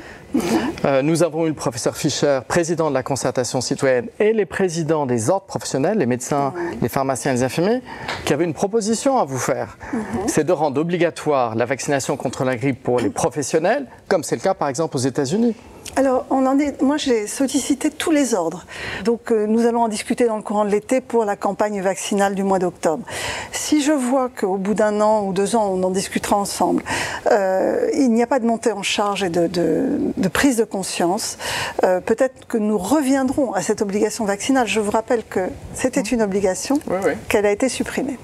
euh, 0.84 1.02
nous 1.02 1.22
avons 1.22 1.46
eu 1.46 1.48
le 1.48 1.54
professeur 1.54 1.96
Fischer, 1.96 2.40
président 2.46 2.88
de 2.88 2.94
la 2.94 3.02
concertation 3.02 3.60
citoyenne, 3.60 4.08
et 4.18 4.32
les 4.32 4.46
présidents 4.46 5.06
des 5.06 5.30
ordres 5.30 5.46
professionnels, 5.46 5.98
les 5.98 6.06
médecins, 6.06 6.52
les 6.80 6.88
pharmaciens 6.88 7.32
et 7.32 7.34
les 7.34 7.42
infirmiers, 7.42 7.82
qui 8.24 8.32
avaient 8.32 8.44
une 8.44 8.54
proposition 8.54 9.18
à 9.18 9.24
vous 9.24 9.38
faire. 9.38 9.78
Mhm. 9.92 10.00
C'est 10.26 10.44
de 10.44 10.52
rendre 10.52 10.80
obligatoire 10.80 11.54
la 11.54 11.64
vaccination 11.64 12.16
contre 12.16 12.44
la 12.44 12.56
grippe 12.56 12.82
pour 12.82 13.00
les 13.00 13.10
professionnels, 13.10 13.86
comme 14.08 14.22
c'est 14.22 14.36
le 14.36 14.42
cas 14.42 14.54
par 14.54 14.68
exemple 14.68 14.96
aux 14.96 15.00
États-Unis. 15.00 15.54
Alors, 15.98 16.26
on 16.30 16.46
en 16.46 16.60
est, 16.60 16.80
moi 16.80 16.96
j'ai 16.96 17.26
sollicité 17.26 17.90
tous 17.90 18.12
les 18.12 18.32
ordres. 18.34 18.64
Donc, 19.04 19.32
euh, 19.32 19.46
nous 19.46 19.66
allons 19.66 19.82
en 19.82 19.88
discuter 19.88 20.26
dans 20.26 20.36
le 20.36 20.42
courant 20.42 20.64
de 20.64 20.70
l'été 20.70 21.00
pour 21.00 21.24
la 21.24 21.34
campagne 21.34 21.80
vaccinale 21.80 22.36
du 22.36 22.44
mois 22.44 22.60
d'octobre. 22.60 23.04
Si 23.50 23.82
je 23.82 23.90
vois 23.90 24.28
qu'au 24.28 24.58
bout 24.58 24.74
d'un 24.74 25.00
an 25.00 25.24
ou 25.24 25.32
deux 25.32 25.56
ans, 25.56 25.66
on 25.74 25.82
en 25.82 25.90
discutera 25.90 26.36
ensemble, 26.36 26.84
euh, 27.32 27.90
il 27.94 28.12
n'y 28.12 28.22
a 28.22 28.28
pas 28.28 28.38
de 28.38 28.46
montée 28.46 28.70
en 28.70 28.84
charge 28.84 29.24
et 29.24 29.28
de, 29.28 30.28
prise 30.32 30.56
de 30.56 30.62
conscience, 30.62 31.36
euh, 31.82 32.00
peut-être 32.00 32.46
que 32.46 32.58
nous 32.58 32.78
reviendrons 32.78 33.52
à 33.52 33.62
cette 33.62 33.82
obligation 33.82 34.24
vaccinale. 34.24 34.68
Je 34.68 34.78
vous 34.78 34.92
rappelle 34.92 35.24
que 35.24 35.48
c'était 35.74 36.00
une 36.00 36.22
obligation, 36.22 36.78
qu'elle 37.28 37.44
a 37.44 37.50
été 37.50 37.68
supprimée. 37.68 38.18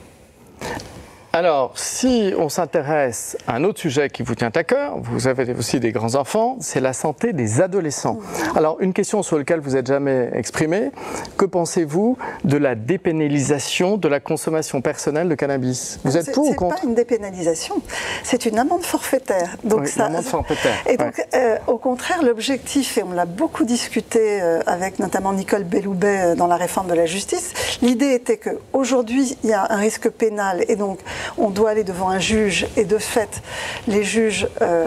Alors, 1.35 1.73
si 1.75 2.33
on 2.39 2.49
s'intéresse 2.49 3.37
à 3.49 3.57
un 3.57 3.65
autre 3.65 3.81
sujet 3.81 4.09
qui 4.09 4.23
vous 4.23 4.37
tient 4.37 4.53
à 4.55 4.63
cœur, 4.63 4.99
vous 5.03 5.27
avez 5.27 5.53
aussi 5.53 5.81
des 5.81 5.91
grands-enfants, 5.91 6.59
c'est 6.61 6.79
la 6.79 6.93
santé 6.93 7.33
des 7.33 7.61
adolescents. 7.61 8.21
Alors, 8.55 8.77
une 8.79 8.93
question 8.93 9.21
sur 9.25 9.37
laquelle 9.37 9.59
vous 9.59 9.73
n'êtes 9.73 9.89
jamais 9.89 10.31
exprimé, 10.33 10.93
que 11.37 11.45
pensez-vous 11.45 12.17
de 12.45 12.57
la 12.57 12.77
dépénalisation 12.77 13.97
de 13.97 14.07
la 14.07 14.21
consommation 14.21 14.81
personnelle 14.81 15.29
de 15.29 15.35
cannabis? 15.35 15.99
Vous 16.05 16.17
êtes 16.17 16.33
pour 16.33 16.49
ou 16.49 16.55
contre? 16.55 16.77
C'est 16.77 16.83
pas 16.83 16.89
une 16.89 16.95
dépénalisation, 16.95 17.83
c'est 18.23 18.47
une 18.47 18.57
amende 18.57 18.85
forfaitaire. 18.85 19.57
Donc 19.65 19.93
une 19.93 20.03
amende 20.03 20.23
forfaitaire. 20.23 20.85
Et 20.89 20.97
donc, 20.97 21.21
euh, 21.35 21.57
au 21.67 21.79
contraire, 21.79 22.23
l'objectif, 22.23 22.97
et 22.97 23.03
on 23.03 23.11
l'a 23.11 23.27
beaucoup 23.27 23.65
discuté 23.65 24.41
euh, 24.41 24.61
avec 24.67 25.01
notamment 25.01 25.33
Nicole 25.33 25.65
Belloubet 25.65 26.21
euh, 26.21 26.35
dans 26.37 26.47
la 26.47 26.57
réforme 26.57 26.87
de 26.87 26.95
la 26.95 27.07
justice, 27.07 27.55
l'idée 27.83 28.13
était 28.13 28.37
qu'aujourd'hui, 28.37 29.37
il 29.43 29.51
y 29.51 29.53
a 29.53 29.67
un 29.69 29.79
risque 29.79 30.09
pénal 30.11 30.65
et 30.69 30.77
donc 30.77 31.01
on 31.39 31.51
doit 31.51 31.71
aller 31.71 31.85
devant 31.85 32.11
un 32.11 32.19
juge 32.19 32.67
et 32.77 32.85
de 32.85 32.99
fait, 32.99 33.43
les 33.89 34.05
juges 34.05 34.49
euh, 34.63 34.85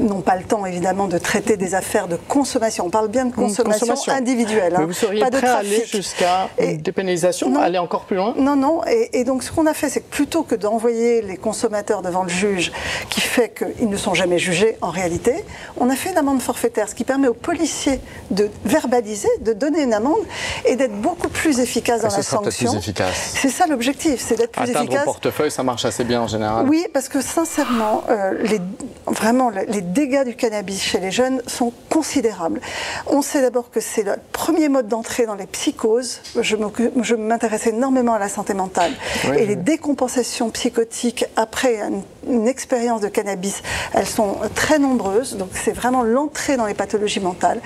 n'ont 0.00 0.20
pas 0.20 0.36
le 0.36 0.44
temps 0.44 0.66
évidemment 0.66 1.06
de 1.06 1.18
traiter 1.18 1.56
des 1.56 1.74
affaires 1.74 2.08
de 2.08 2.16
consommation. 2.16 2.86
On 2.86 2.90
parle 2.90 3.08
bien 3.08 3.26
de 3.26 3.34
consommation, 3.34 3.94
individuelle. 4.08 4.74
Mais 4.78 4.84
vous 4.84 4.92
seriez 4.92 5.20
pas 5.20 5.30
prêt 5.30 5.46
à 5.46 5.56
aller 5.58 5.84
jusqu'à 5.84 6.48
une 6.58 6.78
dépénalisation, 6.78 7.54
aller 7.60 7.78
encore 7.78 8.04
plus 8.04 8.16
loin? 8.16 8.34
Non, 8.36 8.56
non. 8.56 8.80
Et, 8.86 9.24
donc 9.24 9.42
ce 9.42 9.52
qu'on 9.52 9.66
a 9.66 9.74
fait, 9.74 9.88
c'est 9.88 10.00
que 10.00 10.10
plutôt 10.10 10.42
que 10.42 10.54
d'envoyer 10.54 11.22
les 11.22 11.36
consommateurs 11.36 12.02
devant 12.02 12.22
le 12.22 12.28
juge, 12.28 12.72
qui 13.08 13.20
fait 13.20 13.50
qu'ils 13.50 13.88
ne 13.88 13.96
sont 13.96 14.14
jamais 14.14 14.38
jugés 14.38 14.76
en 14.80 14.90
réalité, 14.90 15.44
on 15.76 15.90
a 15.90 15.96
fait 15.96 16.10
une 16.10 16.18
amende 16.18 16.40
forfaitaire, 16.40 16.88
ce 16.88 16.94
qui 16.94 17.04
permet 17.04 17.28
aux 17.28 17.34
policiers 17.34 18.00
de 18.30 18.50
verbaliser, 18.64 19.28
de 19.40 19.52
donner 19.52 19.82
une 19.82 19.94
amende 19.94 20.20
et 20.64 20.76
d'être 20.76 20.94
beaucoup 21.00 21.28
plus 21.28 21.60
efficace 21.60 22.02
dans 22.02 22.16
la 22.16 22.22
sanction. 22.22 22.80
C'est 23.14 23.50
ça 23.50 23.66
l'objectif, 23.66 24.24
c'est 24.26 24.36
d'être 24.36 24.52
plus 24.52 24.70
efficace 24.70 24.79
au 24.88 25.04
portefeuille, 25.04 25.50
ça 25.50 25.62
marche 25.62 25.84
assez 25.84 26.04
bien 26.04 26.22
en 26.22 26.26
général. 26.26 26.66
Oui, 26.68 26.86
parce 26.92 27.08
que 27.08 27.20
sincèrement, 27.20 28.04
euh, 28.08 28.34
les, 28.42 28.60
vraiment, 29.06 29.50
les 29.50 29.80
dégâts 29.80 30.24
du 30.24 30.34
cannabis 30.34 30.82
chez 30.82 31.00
les 31.00 31.10
jeunes 31.10 31.42
sont 31.46 31.72
considérables. 31.88 32.60
On 33.06 33.22
sait 33.22 33.42
d'abord 33.42 33.70
que 33.70 33.80
c'est 33.80 34.02
le 34.02 34.14
premier 34.32 34.68
mode 34.68 34.88
d'entrée 34.88 35.26
dans 35.26 35.34
les 35.34 35.46
psychoses. 35.46 36.20
Je 36.40 37.14
m'intéresse 37.14 37.66
énormément 37.66 38.14
à 38.14 38.18
la 38.18 38.28
santé 38.28 38.54
mentale. 38.54 38.92
et 39.36 39.46
les 39.46 39.56
décompensations 39.56 40.50
psychotiques 40.50 41.24
après 41.36 41.80
une, 42.26 42.48
expérience 42.48 43.00
de 43.00 43.08
cannabis, 43.08 43.62
elles 43.92 44.06
sont 44.06 44.36
très 44.54 44.78
nombreuses. 44.78 45.36
Donc 45.36 45.50
c'est 45.52 45.72
vraiment 45.72 46.02
l'entrée 46.02 46.56
dans 46.56 46.66
les 46.66 46.74
pathologies 46.74 47.20
mentales. 47.20 47.60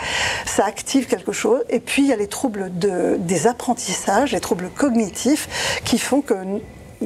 Ça 0.46 0.64
active 0.64 1.06
quelque 1.06 1.32
chose. 1.32 1.62
Et 1.70 1.80
puis 1.80 2.02
il 2.02 2.08
y 2.08 2.12
a 2.12 2.16
les 2.16 2.26
troubles 2.26 2.70
de, 2.78 3.16
des 3.18 3.46
apprentissages, 3.46 4.32
les 4.32 4.40
troubles 4.40 4.70
cognitifs 4.70 5.80
qui 5.84 5.98
font 5.98 6.20
que 6.20 6.34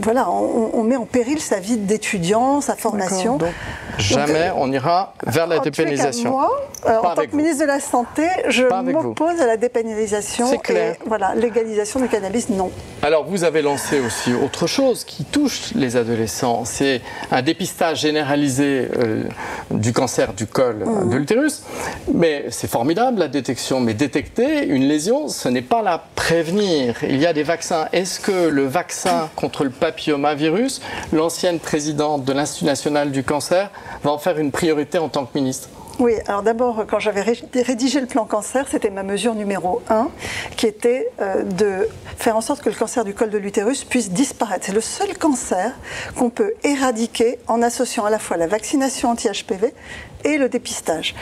voilà, 0.03 0.29
on, 0.31 0.83
met 0.83 0.97
en 0.97 1.05
péril 1.05 1.41
sa 1.41 1.59
vie 1.59 1.77
d'étudiant, 1.77 2.61
sa 2.61 2.77
formation. 2.77 3.39
jamais 3.99 4.51
on 4.57 4.71
ira 4.73 5.15
vers 5.27 5.47
la 5.47 5.59
dépénalisation. 5.59 6.31
Moi, 6.31 6.51
euh, 6.87 6.99
en 6.99 7.15
tant 7.15 7.27
que 7.27 7.35
ministre 7.35 7.63
de 7.63 7.67
la 7.67 7.81
Santé, 7.81 8.27
je 8.49 8.65
m'oppose 8.65 9.41
à 9.41 9.47
la 9.47 9.57
dépénalisation. 9.57 10.57
Clair. 10.59 10.95
Et, 10.95 10.99
voilà, 11.07 11.35
légalisation 11.35 12.01
du 12.01 12.09
cannabis, 12.09 12.49
non. 12.49 12.71
Alors, 13.03 13.25
vous 13.25 13.45
avez 13.45 13.63
lancé 13.63 14.01
aussi 14.01 14.33
autre 14.35 14.67
chose 14.67 15.05
qui 15.05 15.25
touche 15.25 15.73
les 15.75 15.97
adolescents. 15.97 16.65
C'est 16.65 17.01
un 17.31 17.43
dépistage 17.43 18.01
généralisé 18.01 18.89
euh, 18.97 19.25
du 19.71 19.93
cancer 19.93 20.33
du 20.33 20.47
col 20.47 20.85
mmh. 20.85 21.11
de 21.11 21.17
l'utérus. 21.17 21.63
Mais 22.13 22.47
c'est 22.51 22.71
formidable 22.71 23.19
la 23.19 23.29
détection. 23.29 23.81
Mais 23.81 23.95
détecter 23.95 24.67
une 24.67 24.87
lésion, 24.87 25.29
ce 25.29 25.49
n'est 25.49 25.63
pas 25.63 25.83
la 25.83 26.03
prévenir. 26.15 26.97
Il 27.03 27.19
y 27.19 27.27
a 27.27 27.33
des 27.33 27.43
vaccins. 27.43 27.89
Est-ce 27.93 28.21
que 28.21 28.49
le 28.49 28.67
vaccin 28.67 29.29
contre 29.37 29.65
le 29.65 29.71
l'ancienne 31.13 31.59
présidente 31.59 32.25
de 32.25 32.33
l'Institut 32.33 32.65
national 32.65 33.11
du 33.11 33.25
cancer, 33.25 33.71
va 34.03 34.11
en 34.11 34.19
faire 34.19 34.39
une 34.39 34.53
priorité 34.53 34.99
en 34.99 35.09
tant 35.09 35.25
que 35.27 35.37
ministre 35.37 35.69
oui, 35.99 36.13
alors 36.29 36.45
d'abord, 36.45 36.85
quand 36.87 37.01
j'avais 37.01 37.23
rédigé 37.23 38.01
le 38.01 38.07
plan 38.07 38.25
cancer, 38.25 38.67
c'était 38.71 38.91
ma 38.91 39.03
mesure 39.03 39.35
numéro 39.35 39.83
1, 39.91 40.09
qui 40.57 40.67
était 40.67 41.11
euh, 41.21 41.43
de 41.43 41.89
faire 42.17 42.37
en 42.37 42.41
sorte 42.41 42.63
que 42.63 42.69
le 42.69 42.77
cancer 42.77 43.05
du 43.05 43.15
col 43.15 43.31
de 43.31 43.39
l'utérus 43.39 43.83
puisse 43.83 44.11
disparaître. 44.11 44.67
C'est 44.67 44.73
le 44.73 44.81
seul 44.81 45.19
cancer 45.19 45.73
qu'on 46.17 46.31
peut 46.31 46.55
éradiquer 46.63 47.41
en 47.49 47.63
associant 47.63 48.05
à 48.05 48.11
la 48.11 48.21
fois 48.21 48.37
la 48.37 48.47
vaccination 48.47 49.11
anti-HPV 49.11 49.75
et 50.25 50.39
le 50.39 50.49
dépistage. 50.49 51.17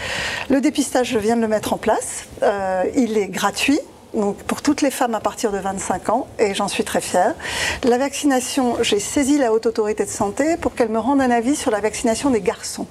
Le 0.50 0.60
dépistage, 0.60 1.08
je 1.08 1.18
viens 1.18 1.36
de 1.36 1.40
le 1.40 1.48
mettre 1.48 1.72
en 1.72 1.78
place. 1.78 2.26
Euh, 2.42 2.84
il 2.94 3.16
est 3.16 3.28
gratuit 3.28 3.80
donc 4.14 4.36
pour 4.44 4.62
toutes 4.62 4.82
les 4.82 4.90
femmes 4.90 5.14
à 5.14 5.20
partir 5.20 5.52
de 5.52 5.58
25 5.58 6.08
ans, 6.08 6.26
et 6.38 6.54
j'en 6.54 6.68
suis 6.68 6.84
très 6.84 7.00
fière. 7.00 7.34
La 7.84 7.98
vaccination, 7.98 8.76
j'ai 8.82 9.00
saisi 9.00 9.38
la 9.38 9.52
Haute 9.52 9.66
Autorité 9.66 10.04
de 10.04 10.10
Santé 10.10 10.56
pour 10.56 10.74
qu'elle 10.74 10.88
me 10.88 10.98
rende 10.98 11.20
un 11.20 11.30
avis 11.30 11.56
sur 11.56 11.70
la 11.70 11.80
vaccination 11.80 12.30
des 12.30 12.40
garçons. 12.40 12.86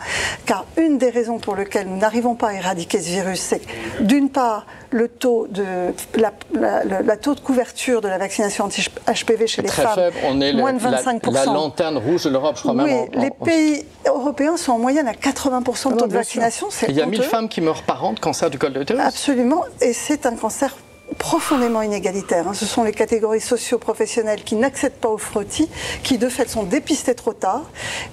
Car 0.45 0.65
une 0.78 0.97
des 0.97 1.10
raisons 1.10 1.39
pour 1.39 1.56
lesquelles 1.56 1.88
nous 1.88 1.97
n'arrivons 1.97 2.36
pas 2.36 2.49
à 2.49 2.54
éradiquer 2.54 3.01
ce 3.01 3.10
virus, 3.10 3.39
c'est 3.39 3.62
d'une 3.99 4.30
part, 4.30 4.65
le 4.91 5.10
taux 5.10 5.47
de, 5.49 5.93
la, 6.15 7.17
taux 7.17 7.36
de 7.36 7.39
couverture 7.39 8.01
de 8.01 8.08
la 8.08 8.17
vaccination 8.17 8.65
anti-HPV 8.65 9.47
chez 9.47 9.62
les 9.62 9.67
femmes, 9.67 9.95
faible. 9.95 10.15
On 10.25 10.39
est 10.39 10.54
moins 10.54 10.73
de 10.73 10.80
25%. 10.80 11.34
La, 11.34 11.45
lanterne 11.45 11.97
rouge 11.97 12.23
de 12.23 12.30
l'Europe, 12.30 12.56
je 12.56 12.62
crois 12.62 12.73
oui, 12.75 12.93
les 13.13 13.32
pays 13.32 13.86
européens 14.06 14.58
sont 14.58 14.73
en 14.73 14.80
moyenne 14.80 15.08
à 15.08 15.13
80% 15.13 15.93
de 15.93 15.97
taux 15.97 16.08
de 16.08 16.13
vaccination. 16.13 16.67
Il 16.88 16.95
y 16.95 17.01
a 17.01 17.06
1000 17.06 17.23
femmes 17.23 17.49
qui 17.49 17.62
meurent 17.62 17.84
par 17.84 18.06
an 18.06 18.13
de 18.13 18.19
cancer 18.19 18.49
du 18.49 18.58
col 18.58 18.73
de 18.73 18.80
l'utérus? 18.80 19.01
Absolument, 19.04 19.63
et 19.82 19.93
c'est 19.93 20.25
un 20.25 20.36
cancer 20.36 20.75
profondément 21.18 21.82
inégalitaire. 21.82 22.48
Hein. 22.48 22.54
Ce 22.54 22.65
sont 22.65 22.84
les 22.84 22.91
catégories 22.91 23.41
socio-professionnelles 23.41 24.44
qui 24.44 24.56
n'accèdent 24.56 24.94
pas 24.94 25.10
au 25.10 25.18
frottis, 25.18 25.70
qui 26.04 26.18
de 26.18 26.30
fait 26.30 26.50
sont 26.50 26.63
dépistées 26.63 27.15
trop 27.15 27.34
tard 27.34 27.63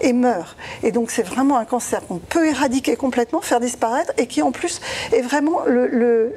et 0.01 0.13
meurent. 0.13 0.57
Et 0.83 0.93
donc 0.93 1.11
c'est 1.11 1.23
vraiment 1.23 1.59
un 1.59 1.65
cancer 1.65 2.07
qu'on 2.07 2.19
peut 2.19 2.47
éradiquer 2.47 2.97
complètement, 2.97 3.41
faire 3.41 3.61
disparaître, 3.61 4.13
et 4.19 4.27
qui 4.27 4.43
en 4.43 4.53
plus 4.53 4.81
est 5.13 5.23
vraiment 5.23 5.61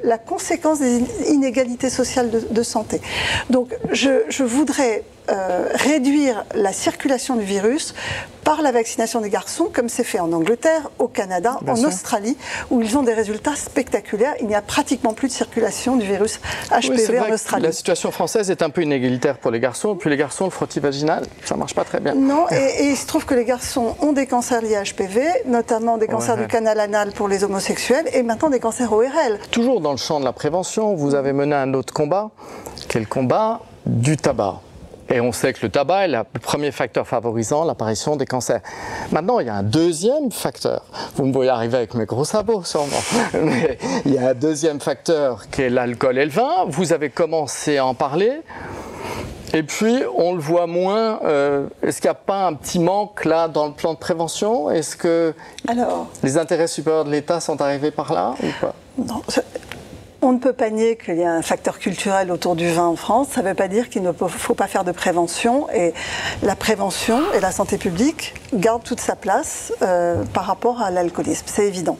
la 0.02 0.18
conséquence 0.18 0.80
des 0.80 0.98
inégalités 1.28 1.90
sociales 1.90 2.30
de, 2.30 2.62
santé. 2.62 3.00
Donc 3.50 3.76
je 3.92 4.42
voudrais 4.42 5.04
euh, 5.30 5.68
réduire 5.74 6.44
la 6.54 6.72
circulation 6.72 7.36
du 7.36 7.44
virus 7.44 7.94
par 8.46 8.62
la 8.62 8.70
vaccination 8.70 9.20
des 9.20 9.28
garçons, 9.28 9.68
comme 9.72 9.88
c'est 9.88 10.04
fait 10.04 10.20
en 10.20 10.32
Angleterre, 10.32 10.88
au 11.00 11.08
Canada, 11.08 11.58
en 11.66 11.84
Australie, 11.84 12.36
où 12.70 12.80
ils 12.80 12.96
ont 12.96 13.02
des 13.02 13.12
résultats 13.12 13.56
spectaculaires. 13.56 14.34
Il 14.40 14.46
n'y 14.46 14.54
a 14.54 14.62
pratiquement 14.62 15.14
plus 15.14 15.26
de 15.26 15.32
circulation 15.32 15.96
du 15.96 16.06
virus 16.06 16.38
HPV 16.70 17.18
en 17.18 17.32
Australie. 17.32 17.64
la 17.64 17.72
situation 17.72 18.12
française 18.12 18.48
est 18.48 18.62
un 18.62 18.70
peu 18.70 18.84
inégalitaire 18.84 19.38
pour 19.38 19.50
les 19.50 19.58
garçons. 19.58 19.96
Puis 19.96 20.10
les 20.10 20.16
garçons, 20.16 20.44
le 20.44 20.50
frottis 20.50 20.78
vaginal, 20.78 21.24
ça 21.44 21.56
ne 21.56 21.58
marche 21.58 21.74
pas 21.74 21.82
très 21.82 21.98
bien. 21.98 22.14
Non, 22.14 22.46
et, 22.52 22.84
il 22.84 22.96
se 22.96 23.08
trouve 23.08 23.26
que 23.26 23.34
les 23.34 23.44
garçons 23.44 23.96
ont 24.00 24.12
des 24.12 24.28
cancers 24.28 24.62
liés 24.62 24.76
à 24.76 24.84
HPV, 24.84 25.24
notamment 25.46 25.98
des 25.98 26.06
cancers 26.06 26.36
du 26.36 26.46
canal 26.46 26.78
anal 26.78 27.10
pour 27.10 27.26
les 27.26 27.42
homosexuels, 27.42 28.08
et 28.12 28.22
maintenant 28.22 28.48
des 28.50 28.60
cancers 28.60 28.92
ORL. 28.92 29.40
Toujours 29.50 29.80
dans 29.80 29.90
le 29.90 29.98
champ 29.98 30.20
de 30.20 30.24
la 30.24 30.32
prévention, 30.32 30.94
vous 30.94 31.16
avez 31.16 31.32
mené 31.32 31.56
un 31.56 31.74
autre 31.74 31.92
combat, 31.92 32.30
quel 32.88 33.08
combat 33.08 33.60
du 33.86 34.16
tabac. 34.16 34.60
Et 35.08 35.20
on 35.20 35.32
sait 35.32 35.52
que 35.52 35.64
le 35.64 35.70
tabac 35.70 36.06
est 36.06 36.08
le 36.08 36.24
premier 36.40 36.72
facteur 36.72 37.06
favorisant 37.06 37.64
l'apparition 37.64 38.16
des 38.16 38.26
cancers. 38.26 38.60
Maintenant, 39.12 39.38
il 39.38 39.46
y 39.46 39.50
a 39.50 39.54
un 39.54 39.62
deuxième 39.62 40.32
facteur. 40.32 40.84
Vous 41.14 41.26
me 41.26 41.32
voyez 41.32 41.50
arriver 41.50 41.76
avec 41.76 41.94
mes 41.94 42.06
gros 42.06 42.24
sabots, 42.24 42.64
sûrement. 42.64 42.96
Mais 43.42 43.78
il 44.04 44.14
y 44.14 44.18
a 44.18 44.30
un 44.30 44.34
deuxième 44.34 44.80
facteur 44.80 45.48
qui 45.50 45.62
est 45.62 45.70
l'alcool 45.70 46.18
et 46.18 46.24
le 46.24 46.30
vin. 46.30 46.64
Vous 46.66 46.92
avez 46.92 47.10
commencé 47.10 47.76
à 47.78 47.86
en 47.86 47.94
parler. 47.94 48.42
Et 49.54 49.62
puis, 49.62 50.02
on 50.16 50.34
le 50.34 50.40
voit 50.40 50.66
moins. 50.66 51.20
Euh, 51.24 51.68
est-ce 51.82 52.00
qu'il 52.00 52.08
n'y 52.08 52.12
a 52.12 52.14
pas 52.14 52.46
un 52.46 52.54
petit 52.54 52.80
manque 52.80 53.24
là 53.24 53.46
dans 53.46 53.66
le 53.66 53.72
plan 53.72 53.94
de 53.94 53.98
prévention? 53.98 54.70
Est-ce 54.70 54.96
que 54.96 55.34
Alors, 55.68 56.08
les 56.24 56.36
intérêts 56.36 56.66
supérieurs 56.66 57.04
de 57.04 57.10
l'État 57.10 57.40
sont 57.40 57.60
arrivés 57.60 57.92
par 57.92 58.12
là 58.12 58.34
ou 58.42 58.46
pas? 58.60 58.74
Non, 58.98 59.22
on 60.26 60.32
ne 60.32 60.38
peut 60.38 60.52
pas 60.52 60.70
nier 60.70 60.96
qu'il 60.96 61.16
y 61.16 61.24
a 61.24 61.32
un 61.32 61.42
facteur 61.42 61.78
culturel 61.78 62.32
autour 62.32 62.56
du 62.56 62.68
vin 62.68 62.86
en 62.86 62.96
France. 62.96 63.28
Ça 63.30 63.42
ne 63.42 63.48
veut 63.48 63.54
pas 63.54 63.68
dire 63.68 63.88
qu'il 63.88 64.02
ne 64.02 64.12
faut 64.12 64.54
pas 64.54 64.66
faire 64.66 64.84
de 64.84 64.92
prévention. 64.92 65.70
Et 65.72 65.94
la 66.42 66.56
prévention 66.56 67.20
et 67.34 67.40
la 67.40 67.52
santé 67.52 67.78
publique 67.78 68.34
gardent 68.52 68.82
toute 68.82 69.00
sa 69.00 69.14
place 69.14 69.72
euh, 69.82 70.24
par 70.32 70.44
rapport 70.44 70.82
à 70.82 70.90
l'alcoolisme. 70.90 71.44
C'est 71.46 71.66
évident. 71.66 71.96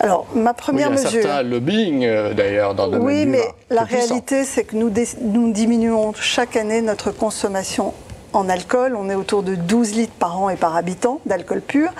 Alors, 0.00 0.26
ma 0.34 0.52
première 0.52 0.90
mesure. 0.90 1.10
Il 1.10 1.14
y 1.14 1.16
a 1.16 1.18
mesure. 1.18 1.30
certain 1.30 1.48
lobbying 1.48 2.04
euh, 2.04 2.34
d'ailleurs 2.34 2.74
dans 2.74 2.86
le 2.86 2.92
domaine 2.92 3.06
Oui, 3.06 3.26
mais 3.26 3.44
la 3.70 3.84
réalité, 3.84 4.44
c'est 4.44 4.64
que 4.64 4.76
nous, 4.76 4.92
nous 5.22 5.52
diminuons 5.52 6.12
chaque 6.14 6.56
année 6.56 6.82
notre 6.82 7.10
consommation 7.10 7.94
en 8.34 8.48
alcool. 8.48 8.96
On 8.96 9.08
est 9.08 9.14
autour 9.14 9.42
de 9.42 9.54
12 9.54 9.94
litres 9.94 10.12
par 10.18 10.40
an 10.40 10.50
et 10.50 10.56
par 10.56 10.76
habitant 10.76 11.20
d'alcool 11.26 11.60
pur. 11.60 11.90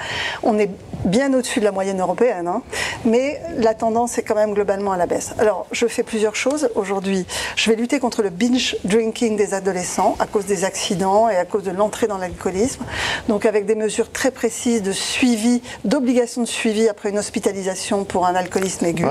On 0.42 0.58
est 0.58 0.70
bien 1.04 1.32
au-dessus 1.34 1.60
de 1.60 1.64
la 1.64 1.72
moyenne 1.72 2.00
européenne, 2.00 2.48
hein. 2.48 2.62
mais 3.04 3.40
la 3.58 3.74
tendance 3.74 4.18
est 4.18 4.22
quand 4.22 4.34
même 4.34 4.54
globalement 4.54 4.92
à 4.92 4.96
la 4.96 5.06
baisse. 5.06 5.32
Alors, 5.38 5.66
je 5.72 5.86
fais 5.86 6.02
plusieurs 6.02 6.36
choses 6.36 6.68
aujourd'hui. 6.74 7.26
Je 7.56 7.70
vais 7.70 7.76
lutter 7.76 7.98
contre 7.98 8.22
le 8.22 8.30
binge 8.30 8.76
drinking 8.84 9.36
des 9.36 9.54
adolescents 9.54 10.16
à 10.18 10.26
cause 10.26 10.46
des 10.46 10.64
accidents 10.64 11.28
et 11.28 11.36
à 11.36 11.44
cause 11.44 11.64
de 11.64 11.70
l'entrée 11.70 12.06
dans 12.06 12.18
l'alcoolisme. 12.18 12.84
Donc, 13.28 13.46
avec 13.46 13.66
des 13.66 13.74
mesures 13.74 14.10
très 14.10 14.30
précises 14.30 14.82
de 14.82 14.92
suivi, 14.92 15.62
d'obligation 15.84 16.42
de 16.42 16.46
suivi 16.46 16.88
après 16.88 17.10
une 17.10 17.18
hospitalisation 17.18 18.04
pour 18.04 18.26
un 18.26 18.34
alcoolisme 18.34 18.86
aigu 18.86 19.06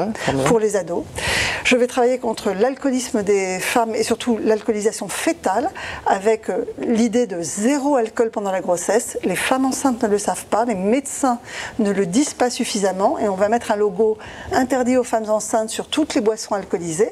pour 0.45 0.60
les 0.60 0.75
ados. 0.75 1.04
Je 1.63 1.75
vais 1.75 1.88
travailler 1.88 2.17
contre 2.17 2.51
l'alcoolisme 2.51 3.23
des 3.23 3.60
femmes 3.60 3.95
et 3.95 4.04
surtout 4.04 4.39
l'alcoolisation 4.43 5.08
fétale 5.08 5.69
avec 6.06 6.49
euh, 6.49 6.65
l'idée 6.80 7.27
de 7.27 7.41
zéro 7.41 7.95
alcool 7.95 8.32
pendant 8.32 8.51
la 8.51 8.62
grossesse. 8.62 9.17
Les 9.23 9.36
femmes 9.36 9.65
enceintes 9.65 10.01
ne 10.04 10.08
le 10.08 10.17
savent 10.17 10.45
pas, 10.45 10.65
les 10.65 10.75
médecins 10.75 11.39
ne 11.81 11.91
le 11.91 12.05
disent 12.05 12.33
pas 12.33 12.49
suffisamment 12.49 13.19
et 13.19 13.27
on 13.27 13.35
va 13.35 13.49
mettre 13.49 13.71
un 13.71 13.75
logo 13.75 14.17
interdit 14.51 14.97
aux 14.97 15.03
femmes 15.03 15.29
enceintes 15.29 15.69
sur 15.69 15.87
toutes 15.87 16.15
les 16.15 16.21
boissons 16.21 16.55
alcoolisées 16.55 17.11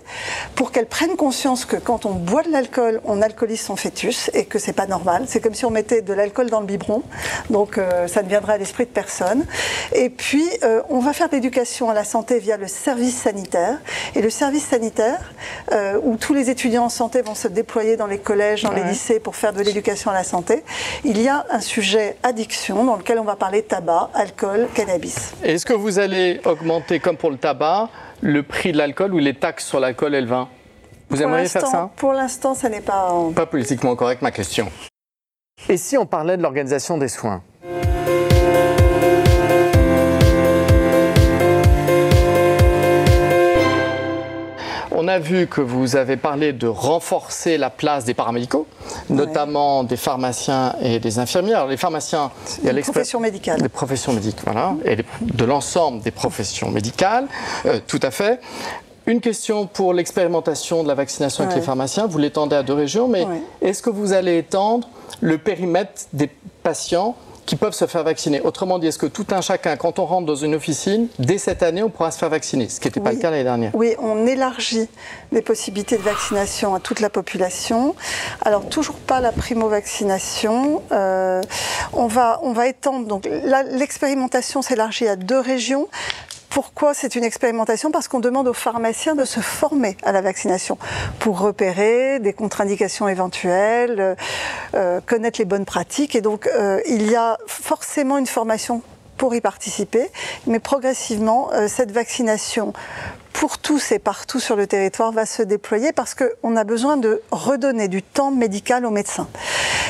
pour 0.55 0.71
qu'elles 0.71 0.88
prennent 0.88 1.15
conscience 1.15 1.65
que 1.65 1.75
quand 1.75 2.05
on 2.05 2.12
boit 2.12 2.43
de 2.43 2.51
l'alcool, 2.51 3.01
on 3.05 3.21
alcoolise 3.21 3.62
son 3.62 3.75
fœtus 3.75 4.29
et 4.34 4.45
que 4.45 4.60
c'est 4.60 4.73
pas 4.73 4.88
normal. 4.88 5.23
C'est 5.27 5.41
comme 5.41 5.53
si 5.53 5.65
on 5.65 5.69
mettait 5.69 6.01
de 6.01 6.13
l'alcool 6.13 6.49
dans 6.49 6.60
le 6.60 6.65
biberon, 6.65 7.03
donc 7.49 7.77
euh, 7.77 8.08
ça 8.08 8.23
ne 8.23 8.29
viendrait 8.29 8.53
à 8.53 8.58
l'esprit 8.58 8.86
de 8.86 8.91
personne. 8.91 9.45
Et 9.93 10.10
puis 10.10 10.47
euh, 10.63 10.82
on 10.89 10.99
va 10.99 11.13
faire 11.13 11.29
de 11.29 11.36
l'éducation 11.36 11.89
à 11.89 11.93
la 11.93 12.03
santé 12.03 12.39
via 12.39 12.58
le 12.58 12.67
service 12.67 13.17
sanitaire 13.17 13.79
et 14.15 14.21
le 14.21 14.29
service 14.29 14.65
sanitaire 14.65 15.34
euh, 15.71 15.99
où 16.03 16.17
tous 16.17 16.34
les 16.34 16.49
étudiants 16.49 16.86
en 16.86 16.89
santé 16.89 17.21
vont 17.21 17.36
se 17.36 17.47
déployer 17.47 17.97
dans 17.97 18.08
les 18.08 18.19
collèges, 18.19 18.63
dans 18.63 18.71
les 18.71 18.84
lycées 18.84 19.19
pour 19.19 19.36
faire 19.36 19.53
de 19.53 19.62
l'éducation 19.62 20.12
à 20.12 20.13
la 20.13 20.23
santé. 20.23 20.63
Il 21.03 21.21
y 21.21 21.27
a 21.27 21.45
un 21.49 21.62
sujet 21.62 22.17
addiction 22.23 22.84
dans 22.84 22.95
lequel 22.95 23.19
on 23.19 23.23
va 23.23 23.36
parler 23.36 23.63
tabac, 23.63 24.10
alcool 24.13 24.59
cannabis. 24.67 25.34
Est-ce 25.43 25.65
que 25.65 25.74
vous 25.74 26.00
allez 26.00 26.39
augmenter, 26.45 27.00
comme 27.00 27.17
pour 27.17 27.32
le 27.32 27.38
tabac, 27.38 27.89
le 28.22 28.43
prix 28.43 28.72
de 28.72 28.78
l'alcool 28.78 29.13
ou 29.13 29.19
les 29.19 29.34
taxes 29.34 29.65
sur 29.65 29.80
l'alcool 29.80 30.15
et 30.15 30.22
le 30.22 30.28
vin 30.28 30.48
Vous 31.10 31.22
aimeriez 31.22 31.48
faire 31.48 31.65
ça? 31.65 31.89
Pour 31.95 32.13
l'instant, 32.13 32.54
ça 32.54 32.69
n'est 32.69 32.82
pas... 32.82 33.13
Pas 33.36 33.45
politiquement 33.45 33.95
correct, 33.95 34.22
ma 34.22 34.32
question. 34.32 34.69
Et 35.67 35.78
si 35.78 35.98
on 35.98 36.06
parlait 36.06 36.38
de 36.38 36.41
l'organisation 36.41 36.98
des 36.98 37.10
soins? 37.10 37.43
A 45.10 45.19
vu 45.19 45.48
que 45.48 45.62
vous 45.62 45.95
avez 45.95 46.15
parlé 46.15 46.54
de 46.54 46.67
renforcer 46.67 47.58
la 47.58 47.69
place 47.69 48.06
des 48.06 48.13
paramédicaux, 48.13 48.67
notamment 49.10 49.84
des 49.84 49.98
pharmaciens 49.98 50.76
et 50.82 51.00
des 51.00 51.19
infirmières. 51.19 51.67
les 51.67 51.78
pharmaciens, 51.78 52.32
il 52.60 52.65
y 52.65 52.69
a 52.69 52.74
les 52.74 52.82
professions 52.82 53.19
médicales. 53.19 53.60
Les 53.62 53.69
professions 53.69 54.13
médicales, 54.13 54.43
voilà, 54.45 54.76
et 54.86 54.98
de 55.22 55.45
l'ensemble 55.45 56.02
des 56.02 56.12
professions 56.12 56.72
médicales, 56.72 57.28
euh, 57.65 57.80
tout 57.86 58.00
à 58.02 58.12
fait. 58.12 58.39
Une 59.06 59.22
question 59.22 59.65
pour 59.65 59.93
l'expérimentation 59.93 60.84
de 60.84 60.88
la 60.88 60.93
vaccination 60.93 61.43
avec 61.43 61.56
les 61.56 61.63
pharmaciens. 61.63 62.06
Vous 62.06 62.19
l'étendez 62.19 62.56
à 62.56 62.63
deux 62.63 62.74
régions, 62.74 63.08
mais 63.08 63.26
est-ce 63.62 63.82
que 63.82 63.89
vous 63.89 64.13
allez 64.13 64.38
étendre 64.38 64.88
le 65.19 65.39
périmètre 65.39 66.04
des 66.13 66.30
patients 66.62 67.15
qui 67.50 67.56
peuvent 67.56 67.74
se 67.74 67.88
faire 67.88 68.04
vacciner. 68.04 68.42
Autrement 68.42 68.78
dit, 68.78 68.86
est-ce 68.86 69.00
que 69.00 69.08
tout 69.08 69.26
un 69.32 69.42
chacun, 69.42 69.76
quand 69.76 69.98
on 69.98 70.06
rentre 70.06 70.28
dans 70.28 70.36
une 70.36 70.54
officine, 70.54 71.08
dès 71.18 71.40
cette 71.40 71.64
année, 71.64 71.82
on 71.82 71.90
pourra 71.90 72.12
se 72.12 72.20
faire 72.20 72.30
vacciner, 72.30 72.70
ce 72.70 72.80
qui 72.80 72.88
n'était 72.88 73.00
pas 73.00 73.12
le 73.12 73.18
cas 73.18 73.32
l'année 73.32 73.44
dernière? 73.44 73.72
Oui, 73.74 73.96
on 73.98 74.28
élargit 74.28 74.88
les 75.32 75.42
possibilités 75.42 75.98
de 75.98 76.04
vaccination 76.04 76.76
à 76.76 76.80
toute 76.80 77.00
la 77.00 77.10
population. 77.10 77.96
Alors, 78.44 78.70
toujours 78.70 78.98
pas 78.98 79.20
la 79.20 79.32
primo-vaccination. 79.32 80.84
Euh, 80.92 81.42
on, 81.94 82.06
va, 82.06 82.40
on 82.44 82.54
va 82.54 82.68
étendre. 82.68 83.08
Donc, 83.08 83.28
l'expérimentation 83.72 84.62
s'élargit 84.62 85.08
à 85.08 85.16
deux 85.16 85.40
régions. 85.40 85.88
Pourquoi 86.50 86.96
c'est 86.96 87.16
une 87.16 87.24
expérimentation? 87.24 87.92
Parce 87.92 88.08
qu'on 88.08 88.20
demande 88.20 88.48
aux 88.48 88.54
pharmaciens 88.54 89.16
de 89.16 89.24
se 89.24 89.40
former 89.40 89.96
à 90.04 90.12
la 90.12 90.22
vaccination 90.22 90.80
pour 91.20 91.40
repérer 91.40 92.20
des 92.20 92.34
contre-indications 92.34 93.08
éventuelles, 93.08 94.00
euh, 94.00 94.16
euh, 94.74 95.00
connaître 95.06 95.40
les 95.40 95.46
bonnes 95.46 95.66
pratiques. 95.66 96.16
Et 96.16 96.22
donc, 96.22 96.48
euh, 96.48 96.82
il 96.88 97.10
y 97.10 97.16
a 97.16 97.38
forcément 97.46 98.18
une 98.18 98.26
formation 98.26 98.82
pour 99.19 99.36
y 99.36 99.41
participer, 99.41 100.10
mais 100.47 100.60
progressivement, 100.60 101.51
cette 101.67 101.91
vaccination 101.91 102.73
pour 103.39 103.58
tous 103.58 103.91
et 103.91 103.99
partout 103.99 104.39
sur 104.39 104.55
le 104.55 104.67
territoire 104.67 105.12
va 105.12 105.25
se 105.25 105.41
déployer 105.41 105.93
parce 105.93 106.13
qu'on 106.13 106.58
a 106.58 106.63
besoin 106.63 106.97
de 106.97 107.21
redonner 107.32 107.88
du 107.88 108.03
temps 108.03 108.32
médical 108.32 108.86
aux 108.86 108.89
médecins. 108.89 109.27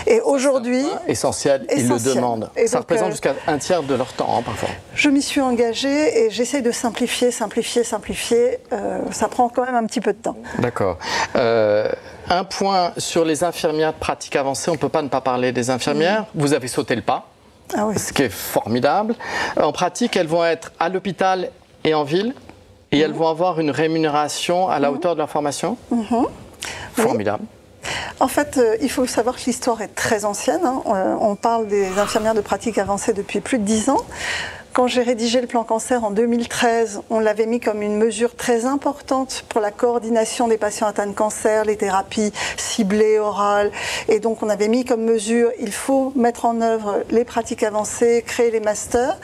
Et 0.06 0.22
aujourd'hui. 0.22 0.86
Essentiel, 1.08 1.66
ils 1.76 1.88
le 1.88 1.98
demandent. 1.98 2.50
Ça 2.68 2.80
représente 2.80 3.08
euh, 3.08 3.12
jusqu'à 3.12 3.34
un 3.48 3.58
tiers 3.58 3.84
de 3.84 3.96
leur 3.96 4.14
temps, 4.14 4.38
hein, 4.38 4.44
parfois. 4.44 4.70
Je 4.94 5.10
m'y 5.10 5.22
suis 5.22 5.42
engagée 5.42 6.26
et 6.26 6.30
j'essaye 6.30 6.62
de 6.62 6.72
simplifier, 6.72 7.32
simplifier, 7.32 7.84
simplifier. 7.84 8.60
Euh, 8.72 9.00
ça 9.12 9.28
prend 9.28 9.50
quand 9.50 9.66
même 9.66 9.76
un 9.76 9.86
petit 9.86 10.02
peu 10.02 10.14
de 10.14 10.20
temps. 10.20 10.38
D'accord. 10.60 11.00
Euh, 11.36 11.92
un 12.30 12.44
point 12.44 12.94
sur 12.98 13.26
les 13.26 13.44
infirmières 13.44 13.94
de 13.94 14.00
pratique 14.00 14.36
avancée, 14.36 14.70
on 14.70 14.76
ne 14.76 14.80
peut 14.80 14.90
pas 14.90 15.02
ne 15.02 15.10
pas 15.10 15.22
parler 15.22 15.52
des 15.52 15.70
infirmières. 15.72 16.26
Vous 16.36 16.54
avez 16.54 16.68
sauté 16.68 16.96
le 16.96 17.02
pas. 17.02 17.26
Ah 17.76 17.86
oui. 17.86 17.98
Ce 17.98 18.14
qui 18.14 18.24
est 18.24 18.30
formidable. 18.30 19.16
En 19.62 19.72
pratique, 19.72 20.16
elles 20.16 20.28
vont 20.28 20.46
être 20.46 20.72
à 20.80 20.90
l'hôpital 20.90 21.50
et 21.84 21.94
en 21.94 22.04
ville 22.04 22.34
et 22.92 23.00
elles 23.00 23.12
mhm. 23.12 23.18
vont 23.18 23.28
avoir 23.28 23.60
une 23.60 23.72
rémunération 23.72 24.68
à 24.70 24.80
la 24.80 24.90
mhm. 24.90 24.96
hauteur 24.96 25.14
de 25.14 25.20
leur 25.20 25.30
formation 25.30 25.78
mhm. 25.92 26.26
Formidable. 26.94 27.46
En 28.20 28.28
fait, 28.28 28.58
euh, 28.58 28.76
il 28.82 28.92
faut 28.92 29.06
savoir 29.06 29.36
que 29.36 29.46
l'histoire 29.46 29.82
est 29.82 29.96
très 29.96 30.26
ancienne. 30.26 30.62
Hein. 30.66 30.82
Euh, 30.88 31.16
on 31.22 31.36
parle 31.36 31.68
des 31.68 31.98
infirmières 31.98 32.34
de 32.34 32.42
pratique 32.42 32.78
avancée 32.78 33.14
depuis 33.14 33.40
plus 33.40 33.58
de 33.58 33.64
dix 33.64 33.90
ans. 33.90 34.06
Quand 34.74 34.88
j'ai 34.88 35.02
rédigé 35.02 35.42
le 35.42 35.48
plan 35.48 35.64
cancer 35.64 36.04
en 36.04 36.12
2013, 36.12 37.02
on 37.10 37.20
l'avait 37.20 37.48
mis 37.48 37.60
comme 37.60 37.82
une 37.82 37.98
mesure 37.98 38.36
très 38.36 38.66
importante 38.66 39.44
pour 39.50 39.62
la 39.62 39.72
coordination 39.72 40.48
des 40.48 40.58
patients 40.58 40.88
atteints 40.88 41.08
de 41.08 41.14
cancer, 41.14 41.66
les 41.66 41.76
thérapies 41.76 42.32
ciblées, 42.56 43.18
orales. 43.18 43.72
Et 44.08 44.20
donc 44.20 44.44
on 44.44 44.50
avait 44.50 44.68
mis 44.68 44.86
comme 44.86 45.04
mesure, 45.04 45.52
il 45.60 45.72
faut 45.72 46.14
mettre 46.16 46.46
en 46.46 46.62
œuvre 46.62 47.04
les 47.10 47.26
pratiques 47.26 47.64
avancées, 47.64 48.24
créer 48.26 48.52
les 48.52 48.60
masters. 48.60 49.18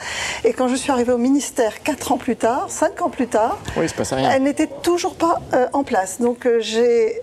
Et 0.44 0.52
quand 0.52 0.68
je 0.68 0.74
suis 0.74 0.90
arrivée 0.90 1.12
au 1.12 1.18
ministère 1.18 1.82
quatre 1.82 2.12
ans 2.12 2.18
plus 2.18 2.36
tard, 2.36 2.66
cinq 2.68 3.00
ans 3.02 3.10
plus 3.10 3.28
tard, 3.28 3.58
elle 3.76 4.42
n'était 4.42 4.68
toujours 4.82 5.14
pas 5.14 5.40
euh, 5.54 5.68
en 5.72 5.84
place. 5.84 6.20
Donc 6.20 6.44
euh, 6.46 6.58
j'ai 6.60 7.20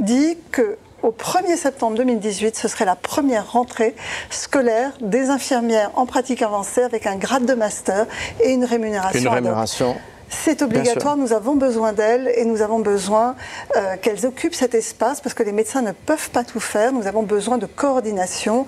dit 0.00 0.36
que 0.50 0.76
au 1.02 1.10
1er 1.10 1.56
septembre 1.56 1.96
2018, 1.96 2.56
ce 2.56 2.68
serait 2.68 2.84
la 2.84 2.96
première 2.96 3.52
rentrée 3.52 3.94
scolaire 4.30 4.92
des 5.00 5.30
infirmières 5.30 5.90
en 5.94 6.06
pratique 6.06 6.42
avancée 6.42 6.82
avec 6.82 7.06
un 7.06 7.16
grade 7.16 7.44
de 7.44 7.54
master 7.54 8.06
et 8.40 8.50
une 8.52 8.64
rémunération. 8.64 9.20
Une 9.20 9.28
rémunération. 9.28 9.96
C'est 10.28 10.62
obligatoire, 10.62 11.18
nous 11.18 11.34
avons 11.34 11.56
besoin 11.56 11.92
d'elles 11.92 12.32
et 12.36 12.46
nous 12.46 12.62
avons 12.62 12.78
besoin 12.78 13.36
euh, 13.76 13.96
qu'elles 14.00 14.24
occupent 14.24 14.54
cet 14.54 14.74
espace 14.74 15.20
parce 15.20 15.34
que 15.34 15.42
les 15.42 15.52
médecins 15.52 15.82
ne 15.82 15.92
peuvent 15.92 16.30
pas 16.30 16.42
tout 16.42 16.58
faire. 16.58 16.92
Nous 16.92 17.06
avons 17.06 17.22
besoin 17.22 17.58
de 17.58 17.66
coordination, 17.66 18.64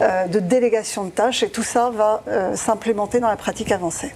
euh, 0.00 0.26
de 0.28 0.38
délégation 0.38 1.04
de 1.04 1.10
tâches 1.10 1.42
et 1.42 1.50
tout 1.50 1.64
ça 1.64 1.90
va 1.90 2.22
euh, 2.28 2.54
s'implémenter 2.54 3.18
dans 3.18 3.28
la 3.28 3.36
pratique 3.36 3.72
avancée. 3.72 4.14